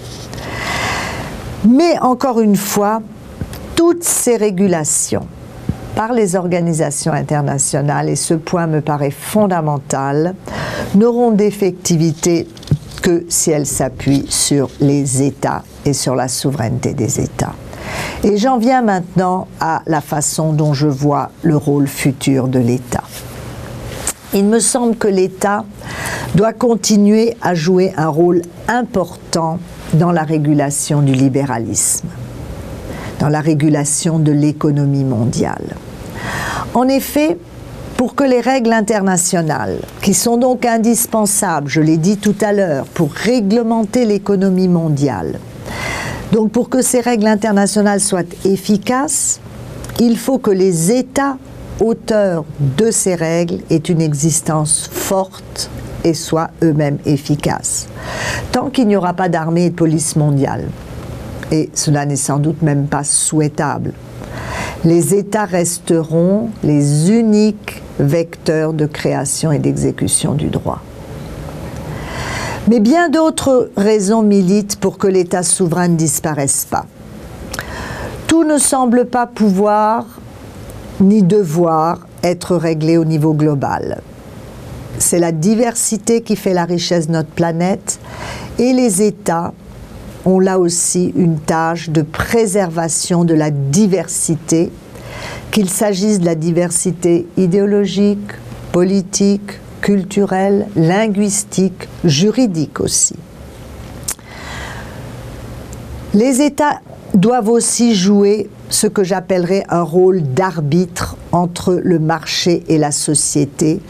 Mais 1.69 1.99
encore 2.01 2.41
une 2.41 2.57
fois, 2.57 3.03
toutes 3.77 4.03
ces 4.03 4.37
régulations 4.37 5.27
par 5.99 6.13
les 6.13 6.37
organisations 6.37 7.13
internationales, 7.13 8.09
et 8.09 8.15
ce 8.15 8.35
point 8.35 8.69
me 8.69 8.81
paraît 8.81 9.11
fondamental, 9.11 10.37
n'auront 10.95 11.33
d'effectivité 11.33 12.47
que 13.03 13.25
si 13.29 13.51
elles 13.51 13.67
s'appuient 13.67 14.27
sur 14.29 14.71
les 14.81 15.25
États 15.25 15.65
et 15.85 15.93
sur 15.93 16.15
la 16.15 16.29
souveraineté 16.29 16.95
des 16.95 17.19
États. 17.19 17.57
Et 18.23 18.37
j'en 18.37 18.59
viens 18.59 18.81
maintenant 18.81 19.49
à 19.59 19.83
la 19.87 20.01
façon 20.01 20.53
dont 20.53 20.73
je 20.73 20.87
vois 20.87 21.33
le 21.43 21.57
rôle 21.57 21.89
futur 21.89 22.47
de 22.47 22.61
l'État. 22.61 23.03
Il 24.35 24.45
me 24.45 24.61
semble 24.61 24.95
que 24.95 25.09
l'État 25.09 25.65
doit 26.37 26.53
continuer 26.53 27.37
à 27.43 27.57
jouer 27.57 27.93
un 27.97 28.09
rôle 28.09 28.43
important 28.69 29.59
dans 29.95 30.13
la 30.13 30.23
régulation 30.23 31.03
du 31.03 31.13
libéralisme, 31.13 32.07
dans 33.19 33.29
la 33.29 33.41
régulation 33.41 34.21
de 34.21 34.31
l'économie 34.31 35.03
mondiale. 35.03 35.75
En 36.75 36.87
effet, 36.89 37.39
pour 37.97 38.15
que 38.15 38.25
les 38.25 38.41
règles 38.41 38.73
internationales, 38.73 39.81
qui 40.03 40.15
sont 40.15 40.37
donc 40.37 40.65
indispensables, 40.65 41.69
je 41.69 41.81
l'ai 41.81 41.97
dit 41.97 42.17
tout 42.17 42.37
à 42.41 42.53
l'heure, 42.53 42.85
pour 42.87 43.13
réglementer 43.13 44.05
l'économie 44.05 44.69
mondiale, 44.69 45.41
donc 46.33 46.53
pour 46.53 46.69
que 46.69 46.83
ces 46.83 47.01
règles 47.01 47.27
internationales 47.27 48.01
soient 48.01 48.23
efficaces, 48.45 49.41
il 49.99 50.17
faut 50.17 50.39
que 50.39 50.51
les 50.51 50.93
États 50.93 51.39
auteurs 51.81 52.45
de 52.61 52.91
ces 52.91 53.15
règles 53.15 53.61
aient 53.71 53.77
une 53.77 54.01
existence 54.01 54.89
forte 54.93 55.71
et 56.05 56.15
soient 56.15 56.51
eux-mêmes 56.63 56.99
efficaces. 57.07 57.89
Tant 58.53 58.71
qu'il 58.71 58.89
n'y 58.89 58.97
aura 58.97 59.15
pas 59.15 59.29
d'armée 59.29 59.67
et 59.67 59.71
de 59.71 59.75
police 59.75 60.17
mondiale, 60.17 60.69
et 61.51 61.71
cela 61.75 62.05
n'est 62.05 62.17
sans 62.17 62.39
doute 62.39 62.63
même 62.63 62.87
pas 62.87 63.05
souhaitable, 63.05 63.93
les 64.85 65.15
États 65.15 65.45
resteront 65.45 66.51
les 66.63 67.11
uniques 67.11 67.83
vecteurs 67.99 68.73
de 68.73 68.87
création 68.87 69.51
et 69.51 69.59
d'exécution 69.59 70.35
du 70.35 70.49
droit. 70.49 70.81
Mais 72.69 72.81
bien 72.81 73.09
d'autres 73.09 73.71
raisons 73.77 74.23
militent 74.23 74.77
pour 74.77 74.99
que 74.99 75.07
l'État 75.07 75.43
souverain 75.43 75.89
ne 75.89 75.97
disparaisse 75.97 76.67
pas. 76.71 76.87
Tout 78.27 78.45
ne 78.45 78.59
semble 78.59 79.07
pas 79.07 79.27
pouvoir 79.27 80.05
ni 81.01 81.23
devoir 81.23 82.01
être 82.23 82.57
réglé 82.57 82.99
au 82.99 83.05
niveau 83.05 83.33
global. 83.33 84.03
C'est 84.99 85.19
la 85.19 85.33
diversité 85.33 86.23
qui 86.23 86.37
fait 86.37 86.53
la 86.53 86.65
richesse 86.65 87.07
de 87.07 87.13
notre 87.13 87.31
planète 87.31 87.99
et 88.59 88.73
les 88.73 89.03
États 89.03 89.53
ont 90.29 90.41
là 90.41 90.59
aussi 90.59 91.13
une 91.17 91.39
tâche 91.39 91.89
de 91.89 92.03
préservation 92.03 93.25
de 93.25 93.35
la 93.35 93.51
diversité, 93.51 94.71
qu'il 95.51 95.71
s'agisse 95.71 96.21
de 96.21 96.27
la 96.27 96.35
diversité 96.35 97.27
idéologique, 97.39 98.33
politique, 98.71 99.59
culturelle, 99.81 100.67
linguistique, 100.77 101.89
juridique 102.05 102.81
aussi. 102.81 103.17
Les 106.13 106.43
États 106.43 106.81
doivent 107.15 107.49
aussi 107.49 107.95
jouer 107.95 108.51
ce 108.69 108.87
que 108.87 109.05
j'appellerais 109.05 109.65
un 109.71 109.83
rôle 109.83 110.23
d'arbitre 110.23 111.17
entre 111.33 111.81
le 111.83 111.99
marché 111.99 112.65
et 112.69 112.77
la 112.77 112.93
société 112.93 113.81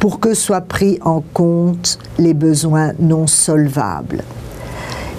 pour 0.00 0.20
que 0.20 0.34
soient 0.34 0.60
pris 0.60 0.98
en 1.02 1.22
compte 1.32 1.98
les 2.18 2.34
besoins 2.34 2.92
non 2.98 3.26
solvables. 3.26 4.22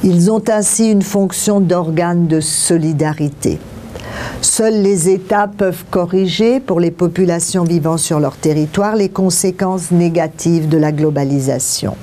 Ils 0.04 0.32
ont 0.32 0.43
ainsi 0.47 0.89
une 0.89 1.02
fonction 1.02 1.60
d'organe 1.60 2.28
de 2.28 2.39
solidarité. 2.39 3.60
Seuls 4.41 4.82
les 4.82 5.10
États 5.10 5.47
peuvent 5.47 5.84
corriger 5.91 6.62
pour 6.62 6.80
les 6.80 6.91
populations 6.91 7.66
vivant 7.66 7.97
sur 7.97 8.22
leur 8.22 8.38
territoire 8.38 8.95
les 8.95 9.10
conséquences 9.10 9.91
négatives 9.91 10.70
de 10.70 10.78
la 10.78 10.93
globalisation. 10.93 11.95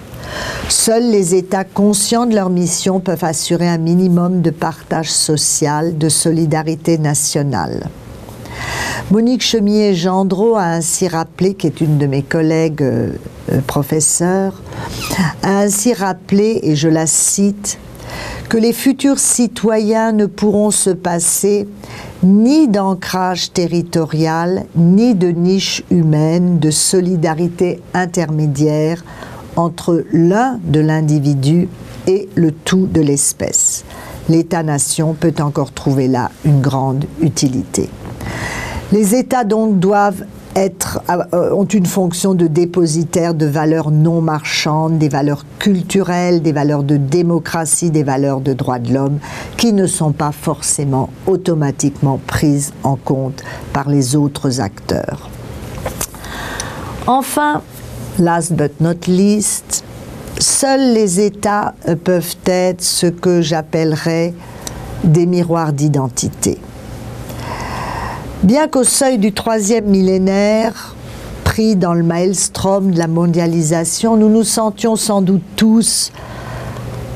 Seuls 0.69 1.11
les 1.11 1.35
États 1.35 1.65
conscients 1.65 2.27
de 2.27 2.35
leur 2.35 2.51
mission 2.51 3.01
peuvent 3.01 3.25
assurer 3.25 3.69
un 3.69 3.79
minimum 3.79 4.43
de 4.43 4.51
partage 4.51 5.11
social, 5.11 5.97
de 5.97 6.11
solidarité 6.11 6.99
nationale. 6.99 7.89
Monique 9.13 9.43
Chemier-Gendreau 9.43 10.57
a 10.57 10.65
ainsi 10.65 11.07
rappelé, 11.07 11.55
qui 11.55 11.69
est 11.69 11.81
une 11.81 11.97
de 11.97 12.07
mes 12.07 12.23
collègues 12.23 12.83
euh, 12.83 13.13
euh, 13.53 13.61
professeurs, 13.65 14.61
a 15.45 15.61
ainsi 15.61 15.95
rappelé, 15.95 16.59
et 16.65 16.75
je 16.75 16.89
la 16.89 17.07
cite, 17.07 17.79
que 18.49 18.57
les 18.57 18.73
futurs 18.73 19.21
citoyens 19.21 20.11
ne 20.11 20.27
pourront 20.27 20.73
se 20.73 20.91
passer 20.91 21.69
ni 22.25 22.67
d'ancrage 22.67 23.53
territorial, 23.53 24.65
ni 24.75 25.15
de 25.15 25.29
niche 25.29 25.85
humaine, 25.93 26.59
de 26.59 26.73
solidarité 26.73 27.81
intermédiaire 27.95 29.05
entre 29.55 30.05
l'un 30.13 30.59
de 30.65 30.81
l'individu 30.81 31.69
et 32.09 32.29
le 32.35 32.51
tout 32.51 32.89
de 32.89 33.01
l'espèce. 33.01 33.85
L'État-nation 34.29 35.15
peut 35.15 35.35
encore 35.39 35.71
trouver 35.71 36.09
là 36.09 36.33
une 36.45 36.61
grande 36.61 37.05
utilité. 37.21 37.89
Les 38.93 39.17
États 39.17 39.43
donc 39.43 39.81
doivent 39.81 40.25
être, 40.55 41.03
euh, 41.11 41.53
ont 41.53 41.65
une 41.65 41.87
fonction 41.87 42.35
de 42.35 42.47
dépositaire 42.47 43.35
de 43.35 43.45
valeurs 43.45 43.91
non 43.91 44.21
marchandes, 44.21 44.99
des 44.99 45.09
valeurs 45.09 45.45
culturelles, 45.59 46.41
des 46.41 46.53
valeurs 46.53 46.85
de 46.85 46.97
démocratie, 46.97 47.91
des 47.91 48.05
valeurs 48.05 48.41
de 48.41 48.53
droits 48.53 48.79
de 48.79 48.95
l'homme, 48.95 49.19
qui 49.57 49.73
ne 49.73 49.87
sont 49.87 50.13
pas 50.13 50.33
forcément 50.33 51.11
automatiquement 51.27 52.21
prises 52.27 52.73
en 52.85 52.97
compte 52.97 53.43
par 53.73 53.91
les 53.91 54.15
autres 54.15 54.61
acteurs. 54.61 55.29
Enfin, 57.09 57.63
last 58.19 58.53
but 58.53 58.81
not 58.81 59.07
least, 59.09 59.85
seuls 60.39 60.93
les 60.95 61.21
États 61.21 61.75
peuvent 62.05 62.37
être 62.47 62.83
ce 62.83 63.07
que 63.07 63.43
j'appellerais 63.43 64.33
des 65.05 65.27
miroirs 65.27 65.73
d'identité. 65.73 66.59
Bien 68.47 68.69
qu'au 68.69 68.85
seuil 68.85 69.19
du 69.19 69.33
troisième 69.33 69.87
millénaire, 69.87 70.95
pris 71.43 71.75
dans 71.75 71.95
le 71.95 72.05
maelstrom 72.05 72.93
de 72.93 72.97
la 72.97 73.09
mondialisation, 73.09 74.17
nous 74.17 74.29
nous 74.29 74.45
sentions 74.45 74.95
sans 74.95 75.21
doute 75.21 75.43
tous 75.57 76.13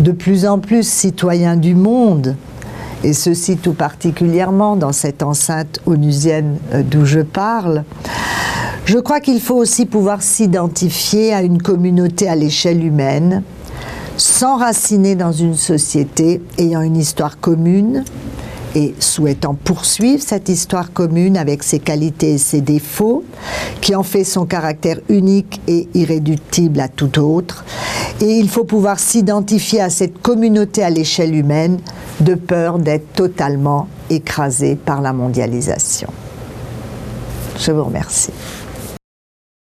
de 0.00 0.10
plus 0.10 0.44
en 0.44 0.58
plus 0.58 0.84
citoyens 0.84 1.54
du 1.54 1.76
monde, 1.76 2.34
et 3.04 3.12
ceci 3.12 3.58
tout 3.58 3.74
particulièrement 3.74 4.74
dans 4.74 4.90
cette 4.90 5.22
enceinte 5.22 5.78
onusienne 5.86 6.58
euh, 6.74 6.82
d'où 6.82 7.04
je 7.04 7.20
parle, 7.20 7.84
je 8.84 8.98
crois 8.98 9.20
qu'il 9.20 9.40
faut 9.40 9.54
aussi 9.54 9.86
pouvoir 9.86 10.22
s'identifier 10.22 11.32
à 11.32 11.42
une 11.42 11.62
communauté 11.62 12.28
à 12.28 12.34
l'échelle 12.34 12.84
humaine, 12.84 13.44
s'enraciner 14.16 15.14
dans 15.14 15.30
une 15.30 15.54
société 15.54 16.42
ayant 16.58 16.80
une 16.80 16.96
histoire 16.96 17.38
commune, 17.38 18.02
et 18.74 18.94
souhaitant 18.98 19.54
poursuivre 19.54 20.22
cette 20.22 20.48
histoire 20.48 20.92
commune 20.92 21.36
avec 21.36 21.62
ses 21.62 21.78
qualités 21.78 22.34
et 22.34 22.38
ses 22.38 22.60
défauts, 22.60 23.24
qui 23.80 23.94
en 23.94 24.02
fait 24.02 24.24
son 24.24 24.46
caractère 24.46 24.98
unique 25.08 25.60
et 25.66 25.88
irréductible 25.94 26.80
à 26.80 26.88
tout 26.88 27.18
autre. 27.18 27.64
Et 28.20 28.38
il 28.38 28.48
faut 28.48 28.64
pouvoir 28.64 28.98
s'identifier 28.98 29.80
à 29.80 29.90
cette 29.90 30.20
communauté 30.20 30.82
à 30.82 30.90
l'échelle 30.90 31.34
humaine 31.34 31.78
de 32.20 32.34
peur 32.34 32.78
d'être 32.78 33.12
totalement 33.14 33.88
écrasé 34.10 34.76
par 34.76 35.00
la 35.00 35.12
mondialisation. 35.12 36.08
Je 37.58 37.72
vous 37.72 37.84
remercie. 37.84 38.32